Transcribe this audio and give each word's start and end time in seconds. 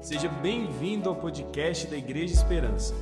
Seja 0.00 0.28
bem-vindo 0.28 1.08
ao 1.08 1.16
podcast 1.16 1.86
da 1.88 1.96
Igreja 1.96 2.32
Esperança. 2.32 2.94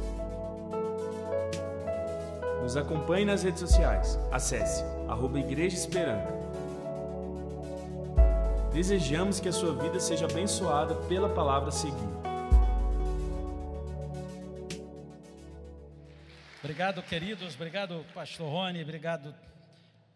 Nos 2.62 2.77
acompanhe 2.77 3.25
nas 3.25 3.43
redes 3.43 3.61
sociais. 3.61 4.19
Acesse 4.33 4.83
arroba 5.06 5.38
Igreja 5.38 5.77
Esperança. 5.77 6.32
Desejamos 8.72 9.38
que 9.38 9.48
a 9.48 9.53
sua 9.53 9.74
vida 9.74 10.01
seja 10.01 10.24
abençoada 10.24 10.95
pela 11.07 11.29
palavra 11.29 11.71
seguinte. 11.71 12.03
Obrigado, 16.61 17.03
queridos. 17.03 17.55
Obrigado, 17.55 18.05
Pastor 18.15 18.51
Rony. 18.51 18.83
Obrigado 18.83 19.35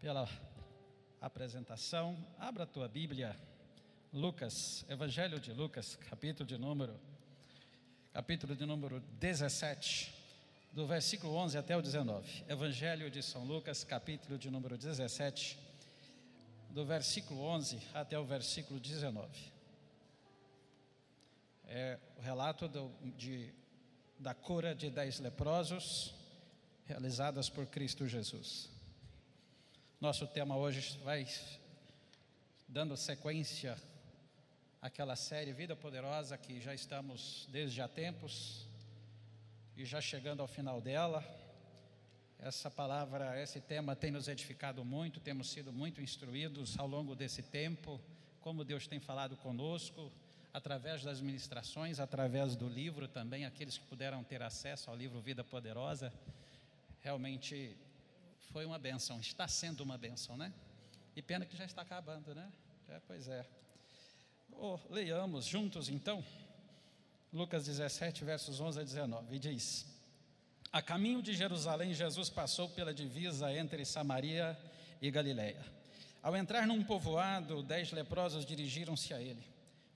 pela 0.00 0.26
apresentação. 1.20 2.16
Abra 2.38 2.64
a 2.64 2.66
tua 2.66 2.88
Bíblia, 2.88 3.36
Lucas, 4.12 4.84
Evangelho 4.88 5.38
de 5.38 5.52
Lucas, 5.52 5.94
capítulo 5.94 6.44
de 6.44 6.58
número, 6.58 6.98
capítulo 8.12 8.56
de 8.56 8.66
número 8.66 8.98
17, 9.20 10.12
do 10.72 10.84
versículo 10.84 11.32
11 11.34 11.56
até 11.56 11.76
o 11.76 11.80
19. 11.80 12.44
Evangelho 12.48 13.08
de 13.08 13.22
São 13.22 13.44
Lucas, 13.44 13.84
capítulo 13.84 14.36
de 14.36 14.50
número 14.50 14.76
17, 14.76 15.56
do 16.70 16.84
versículo 16.84 17.40
11 17.40 17.80
até 17.94 18.18
o 18.18 18.24
versículo 18.24 18.80
19. 18.80 19.28
É 21.68 21.96
o 22.18 22.20
relato 22.20 22.66
do, 22.66 22.90
de, 23.16 23.54
da 24.18 24.34
cura 24.34 24.74
de 24.74 24.90
dez 24.90 25.20
leprosos 25.20 26.12
realizadas 26.84 27.48
por 27.48 27.64
Cristo 27.64 28.08
Jesus. 28.08 28.68
Nosso 30.00 30.26
tema 30.26 30.56
hoje 30.56 30.98
vai 31.04 31.28
dando 32.66 32.96
sequência 32.96 33.78
àquela 34.80 35.14
série 35.14 35.52
Vida 35.52 35.76
Poderosa 35.76 36.38
que 36.38 36.58
já 36.60 36.74
estamos 36.74 37.46
desde 37.50 37.82
há 37.82 37.88
tempos 37.88 38.66
e 39.76 39.84
já 39.84 40.00
chegando 40.00 40.40
ao 40.40 40.48
final 40.48 40.80
dela. 40.80 41.22
Essa 42.38 42.70
palavra, 42.70 43.40
esse 43.42 43.60
tema 43.60 43.94
tem 43.94 44.10
nos 44.10 44.26
edificado 44.26 44.82
muito, 44.82 45.20
temos 45.20 45.50
sido 45.50 45.70
muito 45.70 46.00
instruídos 46.00 46.78
ao 46.78 46.86
longo 46.86 47.14
desse 47.14 47.42
tempo, 47.42 48.00
como 48.40 48.64
Deus 48.64 48.86
tem 48.86 48.98
falado 48.98 49.36
conosco, 49.36 50.10
através 50.50 51.04
das 51.04 51.20
ministrações, 51.20 52.00
através 52.00 52.56
do 52.56 52.66
livro 52.66 53.06
também, 53.06 53.44
aqueles 53.44 53.76
que 53.76 53.84
puderam 53.84 54.24
ter 54.24 54.42
acesso 54.42 54.88
ao 54.88 54.96
livro 54.96 55.20
Vida 55.20 55.44
Poderosa. 55.44 56.10
Realmente 57.02 57.76
foi 58.50 58.64
uma 58.64 58.78
benção, 58.78 59.20
está 59.20 59.46
sendo 59.46 59.82
uma 59.82 59.98
benção, 59.98 60.38
né? 60.38 60.50
E 61.14 61.20
pena 61.20 61.44
que 61.44 61.56
já 61.56 61.66
está 61.66 61.82
acabando, 61.82 62.34
né? 62.34 62.50
É, 62.88 62.98
pois 63.06 63.28
é. 63.28 63.46
Oh, 64.62 64.78
leiamos 64.90 65.46
juntos 65.46 65.88
então, 65.88 66.22
Lucas 67.32 67.64
17, 67.64 68.22
versos 68.26 68.60
11 68.60 68.80
a 68.80 68.82
19, 68.82 69.34
e 69.34 69.38
diz: 69.38 69.86
A 70.70 70.82
caminho 70.82 71.22
de 71.22 71.32
Jerusalém, 71.32 71.94
Jesus 71.94 72.28
passou 72.28 72.68
pela 72.68 72.92
divisa 72.92 73.50
entre 73.50 73.86
Samaria 73.86 74.54
e 75.00 75.10
Galiléia. 75.10 75.64
Ao 76.22 76.36
entrar 76.36 76.66
num 76.66 76.84
povoado, 76.84 77.62
dez 77.62 77.90
leprosos 77.90 78.44
dirigiram-se 78.44 79.14
a 79.14 79.22
ele. 79.22 79.42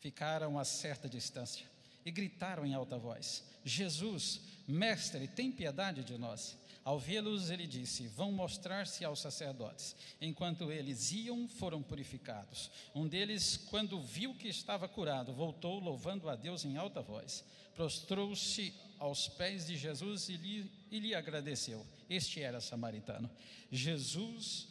Ficaram 0.01 0.59
a 0.59 0.65
certa 0.65 1.11
distância 1.11 1.67
e 2.03 2.11
gritaram 2.11 2.65
em 2.65 2.73
alta 2.73 2.97
voz: 2.97 3.45
Jesus, 3.67 4.41
mestre, 4.67 5.29
tem 5.29 5.53
piedade 5.53 6.03
de 6.03 6.17
nós. 6.17 6.57
Ao 6.85 6.99
vê-los, 6.99 7.51
ele 7.51 7.67
disse: 7.67 8.07
Vão 8.09 8.31
mostrar-se 8.31 9.05
aos 9.05 9.21
sacerdotes. 9.21 9.97
Enquanto 10.21 10.71
eles 10.71 11.13
iam, 11.13 11.49
foram 11.49 11.83
purificados. 11.83 12.71
Um 12.95 13.09
deles, 13.09 13.57
quando 13.57 13.99
viu 14.01 14.35
que 14.35 14.49
estava 14.49 14.87
curado, 14.87 15.33
voltou 15.33 15.81
louvando 15.81 16.29
a 16.29 16.37
Deus 16.37 16.65
em 16.65 16.77
alta 16.77 17.01
voz. 17.01 17.43
Prostrou-se 17.75 18.75
aos 18.99 19.29
pés 19.29 19.67
de 19.67 19.77
Jesus 19.77 20.29
e 20.29 20.37
lhe, 20.37 20.71
e 20.91 21.01
lhe 21.01 21.15
agradeceu. 21.15 21.87
Este 22.09 22.43
era 22.43 22.61
samaritano. 22.61 23.31
Jesus 23.73 24.69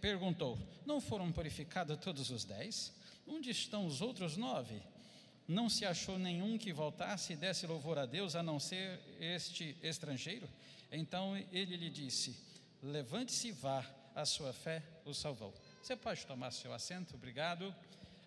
perguntou: 0.00 0.56
Não 0.86 1.00
foram 1.00 1.32
purificados 1.32 1.98
todos 1.98 2.30
os 2.30 2.44
dez? 2.44 2.92
Onde 3.26 3.50
estão 3.50 3.86
os 3.86 4.00
outros 4.00 4.36
nove? 4.36 4.80
Não 5.48 5.68
se 5.68 5.84
achou 5.84 6.16
nenhum 6.18 6.58
que 6.58 6.72
voltasse 6.72 7.32
e 7.32 7.36
desse 7.36 7.66
louvor 7.66 7.98
a 7.98 8.06
Deus, 8.06 8.34
a 8.34 8.42
não 8.42 8.58
ser 8.58 9.00
este 9.20 9.76
estrangeiro? 9.82 10.48
Então 10.90 11.36
ele 11.52 11.76
lhe 11.76 11.90
disse: 11.90 12.36
Levante-se 12.82 13.48
e 13.48 13.52
vá, 13.52 13.84
a 14.14 14.24
sua 14.24 14.52
fé 14.52 14.82
o 15.04 15.12
salvou. 15.12 15.52
Você 15.82 15.96
pode 15.96 16.24
tomar 16.26 16.50
seu 16.50 16.72
assento, 16.72 17.14
obrigado. 17.14 17.74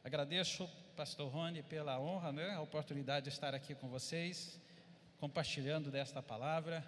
Agradeço, 0.03 0.69
Pastor 0.95 1.31
Rony, 1.31 1.61
pela 1.63 1.99
honra, 1.99 2.31
né, 2.31 2.51
a 2.51 2.61
oportunidade 2.61 3.25
de 3.25 3.29
estar 3.29 3.53
aqui 3.53 3.75
com 3.75 3.89
vocês, 3.89 4.59
compartilhando 5.19 5.91
desta 5.91 6.21
palavra. 6.21 6.85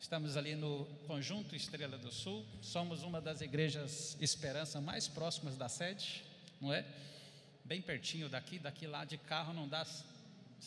Estamos 0.00 0.36
ali 0.36 0.54
no 0.54 0.86
Conjunto 1.06 1.56
Estrela 1.56 1.98
do 1.98 2.12
Sul, 2.12 2.46
somos 2.62 3.02
uma 3.02 3.20
das 3.20 3.40
igrejas 3.40 4.16
Esperança 4.20 4.80
mais 4.80 5.08
próximas 5.08 5.56
da 5.56 5.68
sede, 5.68 6.24
não 6.60 6.72
é? 6.72 6.86
Bem 7.64 7.82
pertinho 7.82 8.28
daqui, 8.28 8.58
daqui 8.58 8.86
lá 8.86 9.04
de 9.04 9.18
carro 9.18 9.52
não 9.52 9.68
dá, 9.68 9.84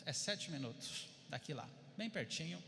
é 0.06 0.13
sete 0.13 0.52
minutos 0.52 1.08
daqui 1.29 1.53
lá, 1.53 1.68
bem 1.97 2.09
pertinho 2.09 2.62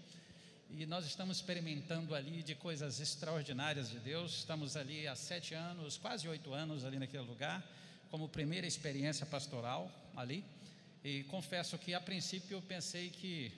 e 0.76 0.88
nós 0.88 1.06
estamos 1.06 1.38
experimentando 1.38 2.16
ali 2.16 2.42
de 2.42 2.56
coisas 2.56 3.00
extraordinárias 3.00 3.92
de 3.92 4.00
Deus. 4.00 4.38
Estamos 4.38 4.76
ali 4.76 5.08
há 5.08 5.16
sete 5.16 5.54
anos, 5.54 5.98
quase 5.98 6.28
oito 6.28 6.52
anos 6.52 6.84
ali 6.84 6.98
naquele 6.98 7.24
lugar, 7.24 7.64
como 8.10 8.28
primeira 8.28 8.66
experiência 8.66 9.24
pastoral 9.26 9.92
ali. 10.16 10.44
E 11.04 11.24
confesso 11.26 11.78
que 11.78 11.94
a 11.94 12.02
princípio 12.02 12.58
eu 12.58 12.62
pensei 12.62 13.12
que 13.12 13.52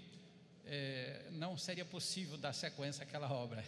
é, 0.66 1.28
não 1.32 1.58
seria 1.58 1.86
possível 1.86 2.38
dar 2.38 2.52
sequência 2.52 3.04
àquela 3.04 3.32
obra. 3.32 3.64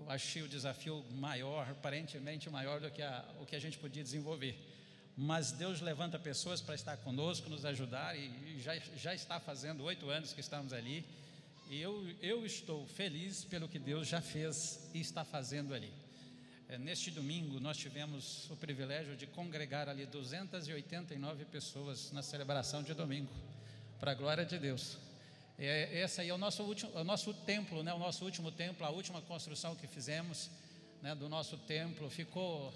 Eu 0.00 0.10
achei 0.10 0.42
o 0.42 0.48
desafio 0.48 1.04
maior, 1.12 1.70
aparentemente 1.70 2.50
maior 2.50 2.80
do 2.80 2.90
que 2.90 3.02
a, 3.02 3.24
o 3.40 3.46
que 3.46 3.54
a 3.54 3.60
gente 3.60 3.78
podia 3.78 4.02
desenvolver. 4.02 4.58
Mas 5.16 5.52
Deus 5.52 5.80
levanta 5.80 6.18
pessoas 6.18 6.60
para 6.60 6.74
estar 6.74 6.96
conosco, 6.96 7.48
nos 7.48 7.64
ajudar, 7.64 8.18
e, 8.18 8.60
já, 8.60 8.76
já 8.96 9.14
está 9.14 9.38
fazendo 9.38 9.84
oito 9.84 10.10
anos 10.10 10.32
que 10.32 10.40
estamos 10.40 10.72
ali 10.72 11.06
e 11.68 11.80
eu, 11.80 12.08
eu 12.22 12.46
estou 12.46 12.86
feliz 12.86 13.44
pelo 13.44 13.68
que 13.68 13.78
Deus 13.78 14.06
já 14.06 14.20
fez 14.20 14.88
e 14.94 15.00
está 15.00 15.24
fazendo 15.24 15.74
ali. 15.74 15.92
É, 16.68 16.78
neste 16.78 17.10
domingo, 17.10 17.58
nós 17.60 17.76
tivemos 17.76 18.48
o 18.50 18.56
privilégio 18.56 19.16
de 19.16 19.26
congregar 19.26 19.88
ali 19.88 20.06
289 20.06 21.44
pessoas 21.46 22.12
na 22.12 22.22
celebração 22.22 22.82
de 22.82 22.94
domingo, 22.94 23.30
para 23.98 24.12
a 24.12 24.14
glória 24.14 24.44
de 24.44 24.58
Deus. 24.58 24.98
É, 25.58 26.02
esse 26.02 26.20
aí 26.20 26.28
é 26.28 26.34
o 26.34 26.38
nosso, 26.38 26.62
último, 26.62 26.92
o 26.92 27.04
nosso 27.04 27.32
templo, 27.32 27.82
né, 27.82 27.92
o 27.92 27.98
nosso 27.98 28.24
último 28.24 28.52
templo, 28.52 28.86
a 28.86 28.90
última 28.90 29.20
construção 29.22 29.74
que 29.74 29.86
fizemos 29.86 30.50
né, 31.02 31.14
do 31.14 31.28
nosso 31.28 31.56
templo. 31.56 32.10
Ficou, 32.10 32.72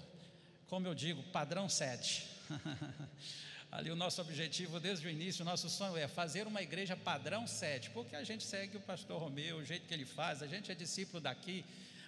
como 0.67 0.87
eu 0.87 0.95
digo, 0.95 1.21
padrão 1.31 1.69
7. 1.69 2.27
ali 3.71 3.89
o 3.89 3.95
nosso 3.95 4.21
objetivo 4.21 4.79
desde 4.79 5.07
o 5.07 5.09
início, 5.09 5.43
o 5.43 5.45
nosso 5.45 5.69
sonho 5.69 5.95
é 5.95 6.07
fazer 6.07 6.45
uma 6.45 6.61
igreja 6.61 6.95
padrão 6.97 7.47
7, 7.47 7.91
porque 7.91 8.15
a 8.15 8.23
gente 8.23 8.43
segue 8.43 8.75
o 8.75 8.81
pastor 8.81 9.21
Romeu, 9.21 9.57
o 9.57 9.63
jeito 9.63 9.87
que 9.87 9.93
ele 9.93 10.05
faz, 10.05 10.43
a 10.43 10.47
gente 10.47 10.69
é 10.69 10.75
discípulo 10.75 11.21
daqui, 11.21 11.63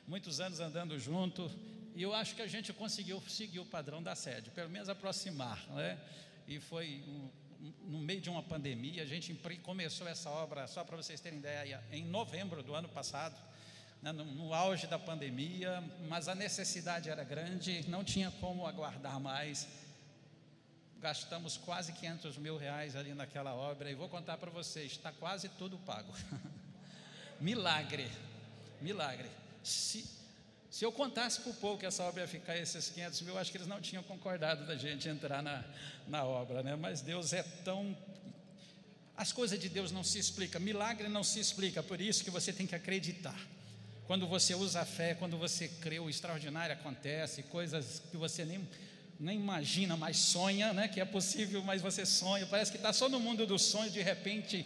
muitos 0.05 0.41
anos 0.41 0.59
andando 0.59 0.99
junto, 0.99 1.49
e 1.95 2.03
eu 2.03 2.13
acho 2.13 2.35
que 2.35 2.41
a 2.41 2.47
gente 2.47 2.73
conseguiu 2.73 3.21
seguir 3.29 3.59
o 3.59 3.65
padrão 3.65 4.03
da 4.03 4.13
sede, 4.13 4.49
pelo 4.49 4.69
menos 4.69 4.89
aproximar, 4.89 5.65
né? 5.69 5.97
E 6.47 6.59
foi 6.59 7.01
no 7.83 7.99
meio 7.99 8.19
de 8.19 8.29
uma 8.29 8.43
pandemia, 8.43 9.03
a 9.03 9.05
gente 9.05 9.33
começou 9.61 10.05
essa 10.05 10.29
obra, 10.29 10.67
só 10.67 10.83
para 10.83 10.97
vocês 10.97 11.21
terem 11.21 11.39
ideia, 11.39 11.81
em 11.93 12.03
novembro 12.03 12.61
do 12.61 12.75
ano 12.75 12.89
passado, 12.89 13.37
né, 14.01 14.11
no 14.11 14.53
auge 14.53 14.85
da 14.85 14.99
pandemia, 14.99 15.81
mas 16.09 16.27
a 16.27 16.35
necessidade 16.35 17.09
era 17.09 17.23
grande, 17.23 17.85
não 17.87 18.03
tinha 18.03 18.29
como 18.31 18.67
aguardar 18.67 19.17
mais 19.17 19.65
gastamos 21.03 21.57
quase 21.57 21.91
500 21.91 22.37
mil 22.37 22.55
reais 22.55 22.95
ali 22.95 23.13
naquela 23.13 23.53
obra 23.53 23.91
e 23.91 23.93
vou 23.93 24.07
contar 24.07 24.37
para 24.37 24.49
vocês, 24.49 24.93
está 24.93 25.11
quase 25.11 25.49
tudo 25.49 25.77
pago. 25.79 26.13
milagre, 27.41 28.09
milagre. 28.79 29.29
Se, 29.61 30.09
se 30.71 30.85
eu 30.85 30.93
contasse 30.93 31.41
por 31.41 31.53
pouco 31.55 31.79
que 31.79 31.85
essa 31.85 32.03
obra 32.03 32.21
ia 32.21 32.27
ficar 32.27 32.57
esses 32.57 32.87
500 32.87 33.21
mil, 33.23 33.37
acho 33.37 33.51
que 33.51 33.57
eles 33.57 33.67
não 33.67 33.81
tinham 33.81 34.01
concordado 34.01 34.65
da 34.65 34.77
gente 34.77 35.09
entrar 35.09 35.43
na, 35.43 35.61
na 36.07 36.23
obra, 36.23 36.63
né? 36.63 36.77
Mas 36.77 37.01
Deus 37.01 37.33
é 37.33 37.43
tão. 37.65 37.95
As 39.17 39.33
coisas 39.33 39.59
de 39.59 39.67
Deus 39.67 39.91
não 39.91 40.05
se 40.05 40.17
explicam, 40.17 40.61
milagre 40.61 41.09
não 41.09 41.23
se 41.23 41.37
explica, 41.37 41.83
por 41.83 41.99
isso 41.99 42.23
que 42.23 42.31
você 42.31 42.53
tem 42.53 42.65
que 42.65 42.75
acreditar. 42.75 43.39
Quando 44.07 44.25
você 44.25 44.55
usa 44.55 44.79
a 44.79 44.85
fé, 44.85 45.13
quando 45.15 45.37
você 45.37 45.67
crê, 45.67 45.99
o 45.99 46.09
extraordinário 46.09 46.73
acontece, 46.73 47.43
coisas 47.43 48.01
que 48.09 48.15
você 48.15 48.45
nem 48.45 48.65
nem 49.23 49.37
imagina, 49.37 49.95
mas 49.95 50.17
sonha, 50.17 50.73
né? 50.73 50.87
Que 50.87 50.99
é 50.99 51.05
possível, 51.05 51.63
mas 51.63 51.81
você 51.81 52.05
sonha. 52.05 52.45
Parece 52.45 52.71
que 52.71 52.77
está 52.77 52.91
só 52.91 53.07
no 53.07 53.19
mundo 53.19 53.45
dos 53.47 53.61
sonhos, 53.61 53.93
de 53.93 54.01
repente 54.01 54.65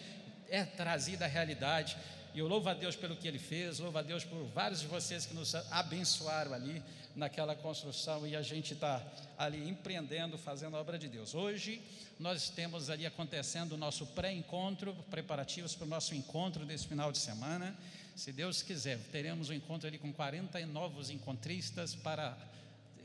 é 0.50 0.65
trazida 0.65 1.25
a 1.25 1.27
realidade. 1.27 1.95
E 2.33 2.39
eu 2.39 2.48
louvo 2.48 2.68
a 2.68 2.74
Deus 2.74 2.95
pelo 2.95 3.15
que 3.15 3.27
Ele 3.27 3.38
fez, 3.38 3.80
louvo 3.80 3.98
a 4.00 4.01
Deus 4.01 4.24
por 4.24 4.44
vários 4.48 4.81
de 4.81 4.88
vocês 4.88 5.25
que 5.25 5.33
nos 5.33 5.54
abençoaram 5.71 6.54
ali. 6.54 6.81
naquela 7.15 7.56
construção 7.56 8.27
e 8.27 8.36
a 8.36 8.44
gente 8.44 8.74
está 8.74 9.04
ali 9.39 9.68
empreendendo, 9.68 10.38
fazendo 10.38 10.77
a 10.77 10.80
obra 10.80 11.00
de 11.00 11.07
Deus. 11.07 11.33
Hoje 11.33 11.81
nós 12.19 12.48
temos 12.50 12.92
ali 12.92 13.07
acontecendo 13.07 13.71
o 13.71 13.77
nosso 13.77 14.06
pré-encontro, 14.06 14.94
preparativos 15.10 15.74
para 15.74 15.86
o 15.86 15.89
nosso 15.89 16.13
encontro 16.13 16.63
desse 16.63 16.88
final 16.88 17.12
de 17.12 17.18
semana. 17.18 17.75
Se 18.15 18.31
Deus 18.31 18.62
quiser, 18.62 19.00
teremos 19.12 19.50
um 19.50 19.53
encontro 19.53 19.88
ali 19.88 19.98
com 19.98 20.13
40 20.13 20.63
novos 20.68 21.10
encontristas 21.10 21.95
para 21.95 22.38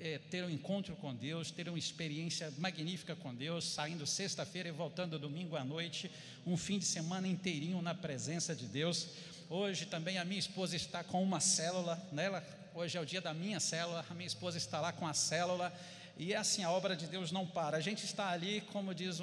é, 0.02 0.18
ter 0.18 0.42
um 0.42 0.50
encontro 0.50 0.96
com 0.96 1.14
Deus, 1.14 1.52
ter 1.52 1.68
uma 1.68 1.78
experiência 1.78 2.52
magnífica 2.58 3.14
com 3.14 3.32
Deus, 3.32 3.64
saindo 3.72 4.04
sexta-feira 4.04 4.68
e 4.68 4.72
voltando 4.72 5.16
domingo 5.16 5.54
à 5.54 5.64
noite, 5.64 6.10
um 6.44 6.56
fim 6.56 6.76
de 6.76 6.84
semana 6.84 7.28
inteirinho 7.28 7.80
na 7.80 7.94
presença 7.94 8.52
de 8.52 8.66
Deus. 8.66 9.06
Hoje 9.48 9.86
também 9.86 10.18
a 10.18 10.24
minha 10.24 10.40
esposa 10.40 10.74
está 10.74 11.04
com 11.04 11.22
uma 11.22 11.38
célula, 11.38 12.04
nela 12.10 12.44
hoje 12.74 12.98
é 12.98 13.00
o 13.00 13.06
dia 13.06 13.20
da 13.20 13.32
minha 13.32 13.60
célula, 13.60 14.04
a 14.10 14.14
minha 14.14 14.26
esposa 14.26 14.58
está 14.58 14.80
lá 14.80 14.92
com 14.92 15.06
a 15.06 15.14
célula, 15.14 15.72
e 16.16 16.32
é 16.32 16.36
assim, 16.36 16.64
a 16.64 16.70
obra 16.70 16.96
de 16.96 17.06
Deus 17.06 17.30
não 17.30 17.46
para. 17.46 17.76
A 17.76 17.80
gente 17.80 18.04
está 18.04 18.30
ali, 18.30 18.60
como 18.72 18.92
diz 18.92 19.20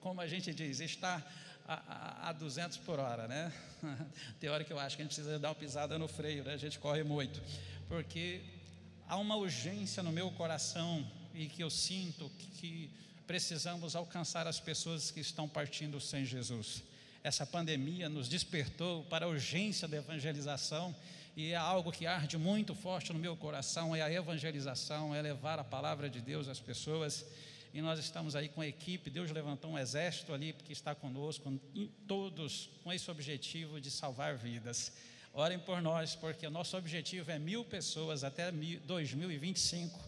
como 0.00 0.20
a 0.22 0.26
gente 0.26 0.54
diz, 0.54 0.80
está 0.80 1.22
a, 1.68 2.26
a, 2.26 2.28
a 2.30 2.32
200 2.32 2.78
por 2.78 2.98
hora, 2.98 3.28
né? 3.28 3.52
Tem 4.40 4.48
hora 4.48 4.64
que 4.64 4.72
eu 4.72 4.78
acho 4.78 4.96
que 4.96 5.02
a 5.02 5.04
gente 5.04 5.14
precisa 5.14 5.38
dar 5.38 5.50
uma 5.50 5.54
pisada 5.54 5.98
no 5.98 6.08
freio, 6.08 6.44
né? 6.44 6.54
A 6.54 6.56
gente 6.56 6.78
corre 6.78 7.04
muito, 7.04 7.42
porque 7.88 8.40
há 9.12 9.16
uma 9.18 9.36
urgência 9.36 10.02
no 10.02 10.10
meu 10.10 10.30
coração 10.30 11.06
e 11.34 11.44
que 11.44 11.62
eu 11.62 11.68
sinto 11.68 12.30
que 12.58 12.88
precisamos 13.26 13.94
alcançar 13.94 14.46
as 14.46 14.58
pessoas 14.58 15.10
que 15.10 15.20
estão 15.20 15.46
partindo 15.46 16.00
sem 16.00 16.24
Jesus. 16.24 16.82
Essa 17.22 17.44
pandemia 17.44 18.08
nos 18.08 18.26
despertou 18.26 19.04
para 19.04 19.26
a 19.26 19.28
urgência 19.28 19.86
da 19.86 19.98
evangelização 19.98 20.96
e 21.36 21.50
é 21.50 21.56
algo 21.56 21.92
que 21.92 22.06
arde 22.06 22.38
muito 22.38 22.74
forte 22.74 23.12
no 23.12 23.18
meu 23.18 23.36
coração, 23.36 23.94
é 23.94 24.00
a 24.00 24.10
evangelização, 24.10 25.14
é 25.14 25.20
levar 25.20 25.58
a 25.58 25.64
palavra 25.64 26.08
de 26.08 26.22
Deus 26.22 26.48
às 26.48 26.58
pessoas. 26.58 27.22
E 27.74 27.82
nós 27.82 27.98
estamos 27.98 28.34
aí 28.34 28.48
com 28.48 28.62
a 28.62 28.66
equipe, 28.66 29.10
Deus 29.10 29.30
levantou 29.30 29.72
um 29.72 29.78
exército 29.78 30.32
ali 30.32 30.54
que 30.64 30.72
está 30.72 30.94
conosco, 30.94 31.52
todos 32.08 32.70
com 32.82 32.90
esse 32.90 33.10
objetivo 33.10 33.78
de 33.78 33.90
salvar 33.90 34.38
vidas. 34.38 34.90
Orem 35.34 35.58
por 35.58 35.80
nós, 35.80 36.14
porque 36.14 36.46
o 36.46 36.50
nosso 36.50 36.76
objetivo 36.76 37.30
é 37.30 37.38
mil 37.38 37.64
pessoas 37.64 38.22
até 38.24 38.50
2025. 38.50 39.98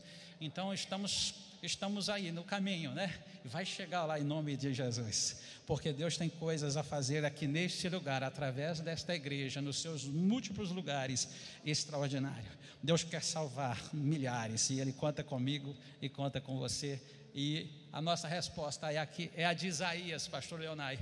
Então 0.40 0.72
estamos, 0.72 1.34
estamos 1.62 2.08
aí 2.08 2.30
no 2.30 2.44
caminho, 2.44 2.92
né? 2.92 3.14
Vai 3.44 3.64
chegar 3.64 4.04
lá 4.04 4.18
em 4.18 4.24
nome 4.24 4.56
de 4.56 4.72
Jesus 4.72 5.36
porque 5.66 5.92
Deus 5.92 6.16
tem 6.16 6.28
coisas 6.28 6.76
a 6.76 6.82
fazer 6.82 7.24
aqui 7.24 7.46
neste 7.46 7.88
lugar, 7.88 8.22
através 8.22 8.80
desta 8.80 9.14
igreja, 9.14 9.60
nos 9.60 9.80
seus 9.80 10.04
múltiplos 10.04 10.70
lugares 10.70 11.28
extraordinário. 11.64 12.50
Deus 12.82 13.02
quer 13.02 13.22
salvar 13.22 13.80
milhares 13.92 14.68
e 14.70 14.78
Ele 14.78 14.92
conta 14.92 15.24
comigo 15.24 15.74
e 16.02 16.08
conta 16.08 16.40
com 16.40 16.58
você. 16.58 17.00
E 17.34 17.70
a 17.92 18.00
nossa 18.00 18.28
resposta 18.28 18.92
é, 18.92 18.98
aqui, 18.98 19.30
é 19.34 19.46
a 19.46 19.54
de 19.54 19.66
Isaías, 19.66 20.28
Pastor 20.28 20.60
Leonai. 20.60 20.98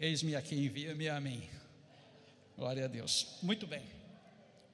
Eis-me 0.00 0.34
aqui, 0.34 0.54
envia-me 0.56 1.08
a 1.08 1.20
mim. 1.20 1.42
Glória 2.56 2.86
a 2.86 2.88
Deus. 2.88 3.36
Muito 3.42 3.66
bem. 3.66 3.82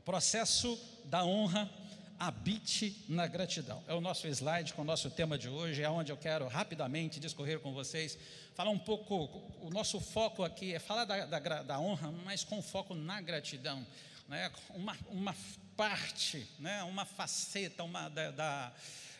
Processo 0.04 0.78
da 1.04 1.24
honra 1.24 1.68
habite 2.16 3.04
na 3.08 3.26
gratidão. 3.26 3.82
É 3.88 3.94
o 3.94 4.00
nosso 4.00 4.28
slide 4.28 4.72
com 4.72 4.82
o 4.82 4.84
nosso 4.84 5.10
tema 5.10 5.36
de 5.36 5.48
hoje, 5.48 5.82
é 5.82 5.90
onde 5.90 6.12
eu 6.12 6.16
quero 6.16 6.46
rapidamente 6.46 7.18
discorrer 7.18 7.58
com 7.58 7.72
vocês, 7.72 8.16
falar 8.54 8.70
um 8.70 8.78
pouco. 8.78 9.42
O 9.60 9.68
nosso 9.68 9.98
foco 9.98 10.44
aqui 10.44 10.72
é 10.72 10.78
falar 10.78 11.04
da, 11.04 11.26
da, 11.26 11.62
da 11.62 11.80
honra, 11.80 12.12
mas 12.24 12.44
com 12.44 12.62
foco 12.62 12.94
na 12.94 13.20
gratidão. 13.20 13.84
Né? 14.28 14.48
Uma, 14.70 14.96
uma 15.08 15.36
parte, 15.76 16.46
né? 16.60 16.84
uma 16.84 17.04
faceta 17.04 17.82
uma, 17.82 18.08
da, 18.08 18.30
da 18.30 18.72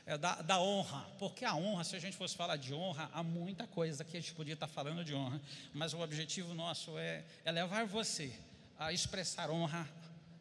é, 0.06 0.16
da, 0.16 0.40
da, 0.40 0.60
honra, 0.60 1.08
porque 1.18 1.44
a 1.44 1.54
honra, 1.54 1.82
se 1.82 1.96
a 1.96 1.98
gente 1.98 2.16
fosse 2.16 2.36
falar 2.36 2.56
de 2.56 2.72
honra, 2.72 3.10
há 3.12 3.22
muita 3.24 3.66
coisa 3.66 4.04
que 4.04 4.16
a 4.16 4.20
gente 4.20 4.34
podia 4.34 4.54
estar 4.54 4.66
falando 4.68 5.04
de 5.04 5.14
honra, 5.14 5.40
mas 5.72 5.94
o 5.94 6.00
objetivo 6.00 6.54
nosso 6.54 6.96
é, 6.98 7.24
é 7.44 7.50
levar 7.52 7.86
você 7.86 8.32
a 8.78 8.92
expressar 8.92 9.50
honra 9.50 9.88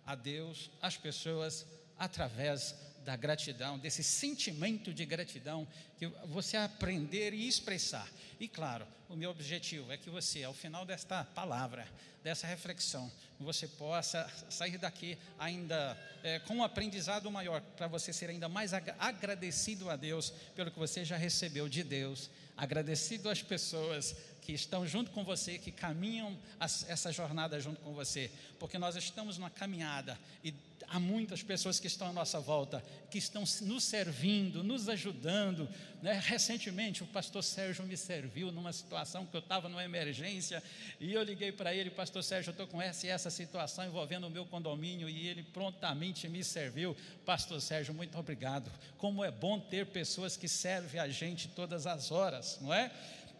a 0.05 0.15
Deus, 0.15 0.69
às 0.81 0.97
pessoas, 0.97 1.65
através 1.97 2.75
da 3.03 3.15
gratidão, 3.15 3.79
desse 3.79 4.03
sentimento 4.03 4.93
de 4.93 5.05
gratidão 5.05 5.67
que 5.97 6.07
você 6.25 6.57
aprender 6.57 7.33
e 7.33 7.47
expressar. 7.47 8.07
E 8.39 8.47
claro, 8.47 8.85
o 9.09 9.15
meu 9.15 9.29
objetivo 9.29 9.91
é 9.91 9.97
que 9.97 10.09
você, 10.09 10.43
ao 10.43 10.53
final 10.53 10.85
desta 10.85 11.23
palavra, 11.23 11.87
dessa 12.23 12.45
reflexão, 12.45 13.11
você 13.39 13.67
possa 13.67 14.29
sair 14.49 14.77
daqui 14.77 15.17
ainda 15.39 15.97
é, 16.23 16.39
com 16.39 16.57
um 16.57 16.63
aprendizado 16.63 17.29
maior, 17.31 17.61
para 17.61 17.87
você 17.87 18.13
ser 18.13 18.29
ainda 18.29 18.47
mais 18.47 18.71
agradecido 18.73 19.89
a 19.89 19.95
Deus 19.95 20.29
pelo 20.55 20.69
que 20.69 20.77
você 20.77 21.03
já 21.03 21.17
recebeu 21.17 21.67
de 21.67 21.83
Deus, 21.83 22.29
agradecido 22.55 23.29
às 23.29 23.41
pessoas 23.41 24.15
que 24.51 24.55
estão 24.55 24.85
junto 24.85 25.11
com 25.11 25.23
você, 25.23 25.57
que 25.57 25.71
caminham 25.71 26.37
essa 26.59 27.09
jornada 27.09 27.57
junto 27.57 27.79
com 27.79 27.93
você, 27.93 28.29
porque 28.59 28.77
nós 28.77 28.97
estamos 28.97 29.37
numa 29.37 29.49
caminhada 29.49 30.19
e 30.43 30.53
há 30.89 30.99
muitas 30.99 31.41
pessoas 31.41 31.79
que 31.79 31.87
estão 31.87 32.09
à 32.09 32.11
nossa 32.11 32.37
volta, 32.37 32.83
que 33.09 33.17
estão 33.17 33.43
nos 33.61 33.83
servindo, 33.85 34.61
nos 34.61 34.89
ajudando. 34.89 35.69
Né? 36.01 36.21
Recentemente, 36.21 37.01
o 37.01 37.07
pastor 37.07 37.41
Sérgio 37.43 37.85
me 37.85 37.95
serviu 37.95 38.51
numa 38.51 38.73
situação 38.73 39.25
que 39.25 39.33
eu 39.37 39.39
estava 39.39 39.69
numa 39.69 39.85
emergência, 39.85 40.61
e 40.99 41.13
eu 41.13 41.23
liguei 41.23 41.53
para 41.53 41.73
ele, 41.73 41.89
pastor 41.89 42.21
Sérgio, 42.21 42.49
eu 42.49 42.51
estou 42.51 42.67
com 42.67 42.81
essa 42.81 43.07
e 43.07 43.09
essa 43.09 43.29
situação 43.29 43.85
envolvendo 43.85 44.27
o 44.27 44.29
meu 44.29 44.45
condomínio, 44.45 45.07
e 45.07 45.27
ele 45.27 45.43
prontamente 45.43 46.27
me 46.27 46.43
serviu. 46.43 46.93
Pastor 47.25 47.61
Sérgio, 47.61 47.93
muito 47.93 48.17
obrigado. 48.17 48.69
Como 48.97 49.23
é 49.23 49.31
bom 49.31 49.61
ter 49.61 49.85
pessoas 49.85 50.35
que 50.35 50.49
servem 50.49 50.99
a 50.99 51.07
gente 51.07 51.47
todas 51.47 51.87
as 51.87 52.11
horas, 52.11 52.59
não 52.59 52.73
é? 52.73 52.91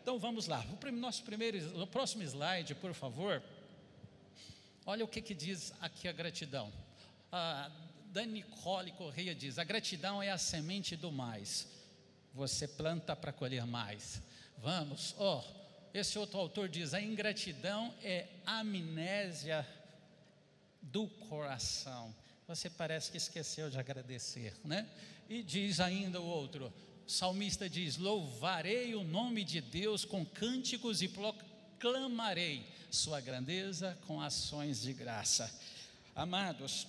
Então 0.02 0.18
vamos 0.20 0.48
lá. 0.48 0.66
O 0.66 0.92
nosso 0.92 1.24
primeiro, 1.24 1.82
o 1.82 1.88
próximo 1.88 2.24
slide, 2.24 2.76
por 2.76 2.94
favor. 2.94 3.42
Olha 4.86 5.06
o 5.06 5.08
que, 5.08 5.22
que 5.22 5.34
diz 5.34 5.74
aqui 5.82 6.08
a 6.08 6.12
gratidão 6.12 6.72
a 7.32 7.72
Dani 8.12 8.44
Nicole 8.44 8.92
Correia 8.92 9.34
diz: 9.34 9.58
a 9.58 9.64
gratidão 9.64 10.22
é 10.22 10.30
a 10.30 10.38
semente 10.38 10.96
do 10.96 11.12
mais. 11.12 11.68
Você 12.34 12.68
planta 12.68 13.16
para 13.16 13.32
colher 13.32 13.66
mais. 13.66 14.22
Vamos, 14.58 15.16
ó. 15.18 15.40
Oh, 15.40 15.62
esse 15.94 16.20
outro 16.20 16.40
autor 16.40 16.68
diz: 16.68 16.94
a 16.94 17.02
ingratidão 17.02 17.94
é 18.04 18.28
amnésia 18.46 19.66
do 20.82 21.08
coração. 21.08 22.14
Você 22.48 22.70
parece 22.70 23.12
que 23.12 23.18
esqueceu 23.18 23.70
de 23.70 23.80
agradecer, 23.80 24.54
né? 24.66 24.90
E 25.30 25.42
diz 25.42 25.80
ainda 25.80 26.20
o 26.20 26.26
outro: 26.26 26.72
salmista 27.12 27.70
diz: 27.70 27.98
Louvarei 27.98 28.96
o 28.96 29.04
nome 29.04 29.44
de 29.44 29.62
Deus 29.62 30.06
com 30.06 30.26
cânticos 30.26 31.02
e 31.02 31.08
proclamarei 31.08 32.66
sua 32.90 33.20
grandeza 33.20 33.98
com 34.08 34.22
ações 34.22 34.82
de 34.82 34.94
graça. 34.94 35.52
Amados, 36.16 36.88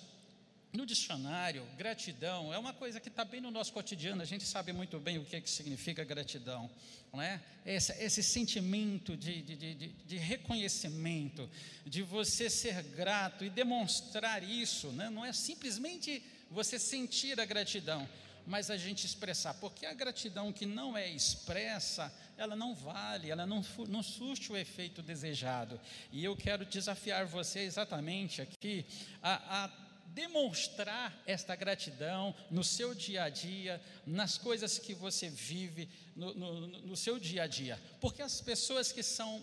no 0.73 0.87
dicionário, 0.87 1.67
gratidão 1.77 2.53
é 2.53 2.59
uma 2.59 2.73
coisa 2.73 2.99
que 2.99 3.09
está 3.09 3.25
bem 3.25 3.41
no 3.41 3.51
nosso 3.51 3.73
cotidiano, 3.73 4.23
a 4.23 4.25
gente 4.25 4.45
sabe 4.45 4.73
muito 4.73 4.99
bem 4.99 5.19
o 5.19 5.25
que, 5.25 5.41
que 5.41 5.51
significa 5.51 6.03
gratidão, 6.03 6.71
não 7.13 7.21
é? 7.21 7.43
Esse, 7.67 7.93
esse 8.03 8.23
sentimento 8.23 9.15
de, 9.17 9.43
de, 9.43 9.57
de, 9.57 9.89
de, 9.89 10.17
reconhecimento, 10.17 11.49
de 11.85 12.03
você 12.03 12.49
ser 12.49 12.83
grato 12.85 13.45
e 13.45 13.51
demonstrar 13.51 14.43
isso, 14.43 14.89
né? 14.93 15.11
não 15.11 15.25
é 15.25 15.33
simplesmente 15.33 16.23
você 16.51 16.79
sentir 16.79 17.39
a 17.39 17.45
gratidão, 17.45 18.09
mas 18.47 18.71
a 18.71 18.77
gente 18.77 19.07
expressar, 19.07 19.55
porque 19.55 19.87
a 19.87 19.95
gratidão 19.95 20.53
que 20.53 20.67
não 20.67 20.97
é 20.97 21.09
expressa, 21.09 22.13
ela 22.37 22.57
não 22.57 22.75
vale, 22.75 23.31
ela 23.31 23.47
não, 23.47 23.65
não 23.89 24.03
surte 24.03 24.51
o 24.53 24.57
efeito 24.57 25.03
desejado. 25.03 25.81
E 26.11 26.25
eu 26.25 26.37
quero 26.37 26.65
desafiar 26.65 27.25
você 27.27 27.61
exatamente 27.61 28.43
aqui 28.43 28.85
a, 29.23 29.65
a 29.65 29.71
demonstrar 30.07 31.17
esta 31.27 31.57
gratidão 31.57 32.35
no 32.51 32.63
seu 32.63 32.95
dia 32.95 33.25
a 33.25 33.29
dia, 33.29 33.81
nas 34.07 34.37
coisas 34.37 34.79
que 34.79 34.95
você 34.95 35.29
vive 35.31 35.89
no, 36.15 36.35
no, 36.35 36.67
no 36.67 36.97
seu 36.97 37.19
dia 37.19 37.45
a 37.45 37.47
dia, 37.47 37.81
porque 38.01 38.23
as 38.23 38.41
pessoas 38.41 38.93
que 38.93 39.03
são 39.03 39.43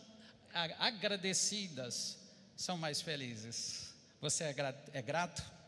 agradecidas 0.80 2.18
são 2.56 2.78
mais 2.78 3.02
felizes. 3.02 3.94
Você 4.22 4.44
é 4.44 4.54
grato? 4.54 4.92
É 4.94 5.02
grato? 5.02 5.59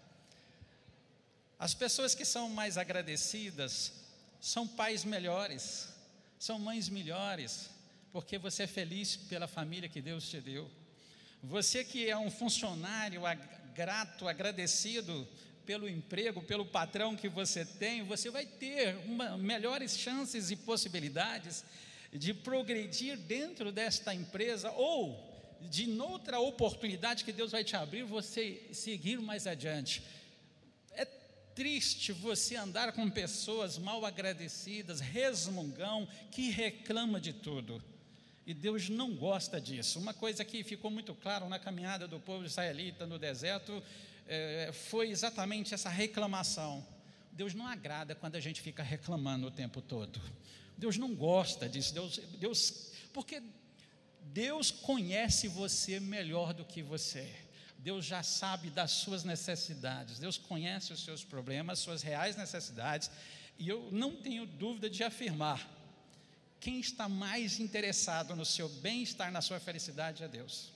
As 1.61 1.75
pessoas 1.75 2.15
que 2.15 2.25
são 2.25 2.49
mais 2.49 2.75
agradecidas 2.75 3.93
são 4.39 4.67
pais 4.67 5.05
melhores, 5.05 5.89
são 6.39 6.57
mães 6.57 6.89
melhores, 6.89 7.69
porque 8.11 8.39
você 8.39 8.63
é 8.63 8.67
feliz 8.67 9.15
pela 9.15 9.47
família 9.47 9.87
que 9.87 10.01
Deus 10.01 10.27
te 10.27 10.41
deu. 10.41 10.67
Você 11.43 11.83
que 11.83 12.09
é 12.09 12.17
um 12.17 12.31
funcionário 12.31 13.21
grato, 13.75 14.27
agradecido 14.27 15.27
pelo 15.63 15.87
emprego, 15.87 16.41
pelo 16.41 16.65
patrão 16.65 17.15
que 17.15 17.29
você 17.29 17.63
tem, 17.63 18.01
você 18.05 18.31
vai 18.31 18.47
ter 18.47 18.97
uma, 19.05 19.37
melhores 19.37 19.95
chances 19.95 20.49
e 20.49 20.55
possibilidades 20.55 21.63
de 22.11 22.33
progredir 22.33 23.15
dentro 23.17 23.71
desta 23.71 24.15
empresa 24.15 24.71
ou 24.71 25.29
de 25.69 25.85
noutra 25.85 26.39
oportunidade 26.39 27.23
que 27.23 27.31
Deus 27.31 27.51
vai 27.51 27.63
te 27.63 27.75
abrir, 27.75 28.01
você 28.01 28.67
seguir 28.73 29.21
mais 29.21 29.45
adiante. 29.45 30.01
Triste 31.61 32.11
você 32.11 32.55
andar 32.55 32.91
com 32.91 33.07
pessoas 33.07 33.77
mal 33.77 34.03
agradecidas, 34.03 34.99
resmungão, 34.99 36.07
que 36.31 36.49
reclama 36.49 37.21
de 37.21 37.33
tudo. 37.33 37.79
E 38.47 38.51
Deus 38.51 38.89
não 38.89 39.13
gosta 39.13 39.61
disso. 39.61 39.99
Uma 39.99 40.11
coisa 40.11 40.43
que 40.43 40.63
ficou 40.63 40.89
muito 40.89 41.13
claro 41.13 41.47
na 41.47 41.59
caminhada 41.59 42.07
do 42.07 42.19
povo 42.19 42.45
israelita 42.45 43.05
no 43.05 43.19
deserto 43.19 43.79
é, 44.27 44.71
foi 44.73 45.11
exatamente 45.11 45.71
essa 45.71 45.87
reclamação. 45.87 46.83
Deus 47.31 47.53
não 47.53 47.67
agrada 47.67 48.15
quando 48.15 48.37
a 48.37 48.39
gente 48.39 48.59
fica 48.59 48.81
reclamando 48.81 49.45
o 49.45 49.51
tempo 49.51 49.83
todo. 49.83 50.19
Deus 50.75 50.97
não 50.97 51.13
gosta 51.13 51.69
disso. 51.69 51.93
Deus, 51.93 52.17
Deus, 52.39 52.91
porque 53.13 53.39
Deus 54.33 54.71
conhece 54.71 55.47
você 55.47 55.99
melhor 55.99 56.55
do 56.55 56.65
que 56.65 56.81
você. 56.81 57.31
Deus 57.83 58.05
já 58.05 58.21
sabe 58.21 58.69
das 58.69 58.91
suas 58.91 59.23
necessidades, 59.23 60.19
Deus 60.19 60.37
conhece 60.37 60.93
os 60.93 61.03
seus 61.03 61.23
problemas, 61.23 61.79
suas 61.79 62.03
reais 62.03 62.35
necessidades, 62.35 63.09
e 63.57 63.67
eu 63.67 63.89
não 63.91 64.15
tenho 64.15 64.45
dúvida 64.45 64.89
de 64.89 65.03
afirmar: 65.03 65.67
quem 66.59 66.79
está 66.79 67.09
mais 67.09 67.59
interessado 67.59 68.35
no 68.35 68.45
seu 68.45 68.69
bem-estar, 68.69 69.31
na 69.31 69.41
sua 69.41 69.59
felicidade 69.59 70.23
é 70.23 70.27
Deus. 70.27 70.69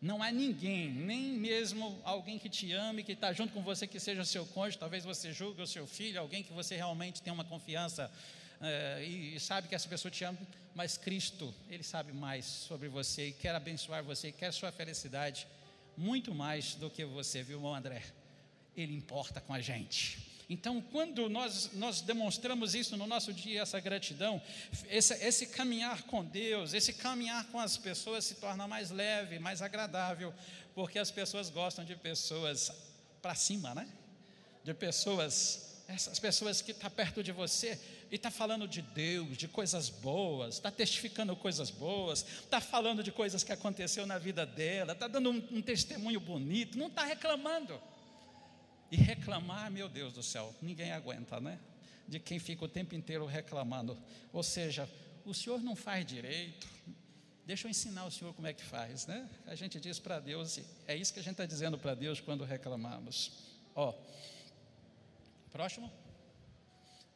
Não 0.00 0.22
há 0.22 0.30
ninguém, 0.30 0.90
nem 0.90 1.32
mesmo 1.32 2.00
alguém 2.04 2.38
que 2.38 2.48
te 2.48 2.72
ame, 2.72 3.02
que 3.02 3.12
está 3.12 3.32
junto 3.32 3.52
com 3.52 3.62
você, 3.62 3.84
que 3.84 3.98
seja 3.98 4.24
seu 4.24 4.46
cônjuge, 4.46 4.78
talvez 4.78 5.04
você 5.04 5.32
julgue 5.32 5.60
o 5.60 5.66
seu 5.66 5.88
filho, 5.88 6.20
alguém 6.20 6.42
que 6.42 6.52
você 6.52 6.76
realmente 6.76 7.20
tem 7.20 7.32
uma 7.32 7.44
confiança 7.44 8.08
é, 8.60 9.02
e, 9.04 9.40
sabe 9.40 9.66
que 9.66 9.74
essa 9.74 9.88
pessoa 9.88 10.10
te 10.10 10.22
ama, 10.24 10.38
mas 10.74 10.96
Cristo, 10.96 11.52
Ele 11.68 11.82
sabe 11.82 12.12
mais 12.12 12.44
sobre 12.44 12.88
você 12.88 13.28
e 13.28 13.32
quer 13.32 13.54
abençoar 13.54 14.04
você, 14.04 14.30
quer 14.30 14.52
sua 14.52 14.70
felicidade 14.70 15.46
muito 15.98 16.32
mais 16.32 16.76
do 16.76 16.88
que 16.88 17.04
você, 17.04 17.42
viu, 17.42 17.66
André? 17.66 18.02
Ele 18.76 18.94
importa 18.94 19.40
com 19.40 19.52
a 19.52 19.60
gente. 19.60 20.28
Então, 20.48 20.80
quando 20.80 21.28
nós, 21.28 21.72
nós 21.74 22.00
demonstramos 22.00 22.74
isso 22.74 22.96
no 22.96 23.06
nosso 23.06 23.34
dia, 23.34 23.60
essa 23.60 23.78
gratidão, 23.80 24.40
esse, 24.88 25.12
esse 25.14 25.46
caminhar 25.48 26.04
com 26.04 26.24
Deus, 26.24 26.72
esse 26.72 26.94
caminhar 26.94 27.44
com 27.48 27.58
as 27.58 27.76
pessoas 27.76 28.24
se 28.24 28.36
torna 28.36 28.66
mais 28.66 28.90
leve, 28.90 29.38
mais 29.38 29.60
agradável, 29.60 30.32
porque 30.74 30.98
as 30.98 31.10
pessoas 31.10 31.50
gostam 31.50 31.84
de 31.84 31.96
pessoas 31.96 32.72
para 33.20 33.34
cima, 33.34 33.74
né? 33.74 33.86
De 34.64 34.72
pessoas, 34.72 35.67
essas 35.88 36.18
pessoas 36.18 36.60
que 36.60 36.72
estão 36.72 36.90
tá 36.90 36.94
perto 36.94 37.22
de 37.22 37.32
você, 37.32 37.80
e 38.10 38.16
está 38.16 38.30
falando 38.30 38.68
de 38.68 38.82
Deus, 38.82 39.38
de 39.38 39.48
coisas 39.48 39.88
boas, 39.88 40.56
está 40.56 40.70
testificando 40.70 41.34
coisas 41.34 41.70
boas, 41.70 42.24
está 42.40 42.60
falando 42.60 43.02
de 43.02 43.10
coisas 43.10 43.42
que 43.42 43.52
aconteceu 43.52 44.06
na 44.06 44.18
vida 44.18 44.44
dela, 44.44 44.92
está 44.92 45.08
dando 45.08 45.30
um, 45.30 45.36
um 45.50 45.62
testemunho 45.62 46.20
bonito, 46.20 46.76
não 46.76 46.88
está 46.88 47.04
reclamando. 47.04 47.80
E 48.90 48.96
reclamar, 48.96 49.70
meu 49.70 49.88
Deus 49.88 50.12
do 50.12 50.22
céu, 50.22 50.54
ninguém 50.60 50.92
aguenta, 50.92 51.40
né? 51.40 51.58
De 52.06 52.20
quem 52.20 52.38
fica 52.38 52.64
o 52.64 52.68
tempo 52.68 52.94
inteiro 52.94 53.24
reclamando. 53.24 53.98
Ou 54.30 54.42
seja, 54.42 54.88
o 55.24 55.32
senhor 55.32 55.62
não 55.62 55.74
faz 55.74 56.04
direito, 56.04 56.66
deixa 57.46 57.66
eu 57.66 57.70
ensinar 57.70 58.04
o 58.04 58.10
senhor 58.10 58.34
como 58.34 58.46
é 58.46 58.52
que 58.52 58.62
faz, 58.62 59.06
né? 59.06 59.26
A 59.46 59.54
gente 59.54 59.80
diz 59.80 59.98
para 59.98 60.20
Deus, 60.20 60.60
é 60.86 60.94
isso 60.94 61.14
que 61.14 61.20
a 61.20 61.22
gente 61.22 61.32
está 61.32 61.46
dizendo 61.46 61.78
para 61.78 61.94
Deus 61.94 62.20
quando 62.20 62.44
reclamamos. 62.44 63.32
Ó, 63.74 63.94
próximo. 65.48 65.90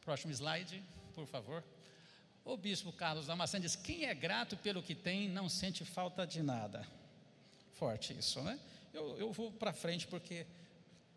Próximo 0.01 0.33
slide, 0.33 0.83
por 1.13 1.25
favor. 1.25 1.63
O 2.43 2.57
bispo 2.57 2.91
Carlos 2.91 3.27
Damasceno 3.27 3.63
diz: 3.63 3.75
Quem 3.75 4.05
é 4.05 4.13
grato 4.13 4.57
pelo 4.57 4.83
que 4.83 4.93
tem 4.93 5.29
não 5.29 5.47
sente 5.47 5.85
falta 5.85 6.27
de 6.27 6.43
nada. 6.43 6.85
Forte 7.75 8.13
isso, 8.13 8.41
né? 8.41 8.59
Eu, 8.93 9.17
eu 9.17 9.31
vou 9.31 9.51
para 9.51 9.73
frente 9.73 10.05
porque 10.07 10.45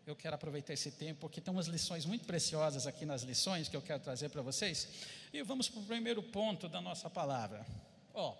eu 0.05 0.15
quero 0.15 0.35
aproveitar 0.35 0.73
esse 0.73 0.89
tempo, 0.89 1.19
porque 1.19 1.41
tem 1.41 1.53
umas 1.53 1.67
lições 1.67 2.05
muito 2.05 2.25
preciosas 2.25 2.87
aqui 2.87 3.05
nas 3.05 3.23
lições 3.23 3.67
que 3.67 3.75
eu 3.75 3.81
quero 3.81 4.01
trazer 4.01 4.29
para 4.29 4.41
vocês. 4.41 4.87
E 5.33 5.41
vamos 5.43 5.67
para 5.67 5.81
o 5.81 5.85
primeiro 5.85 6.23
ponto 6.23 6.69
da 6.69 6.79
nossa 6.79 7.09
palavra. 7.09 7.65
Ó, 8.13 8.33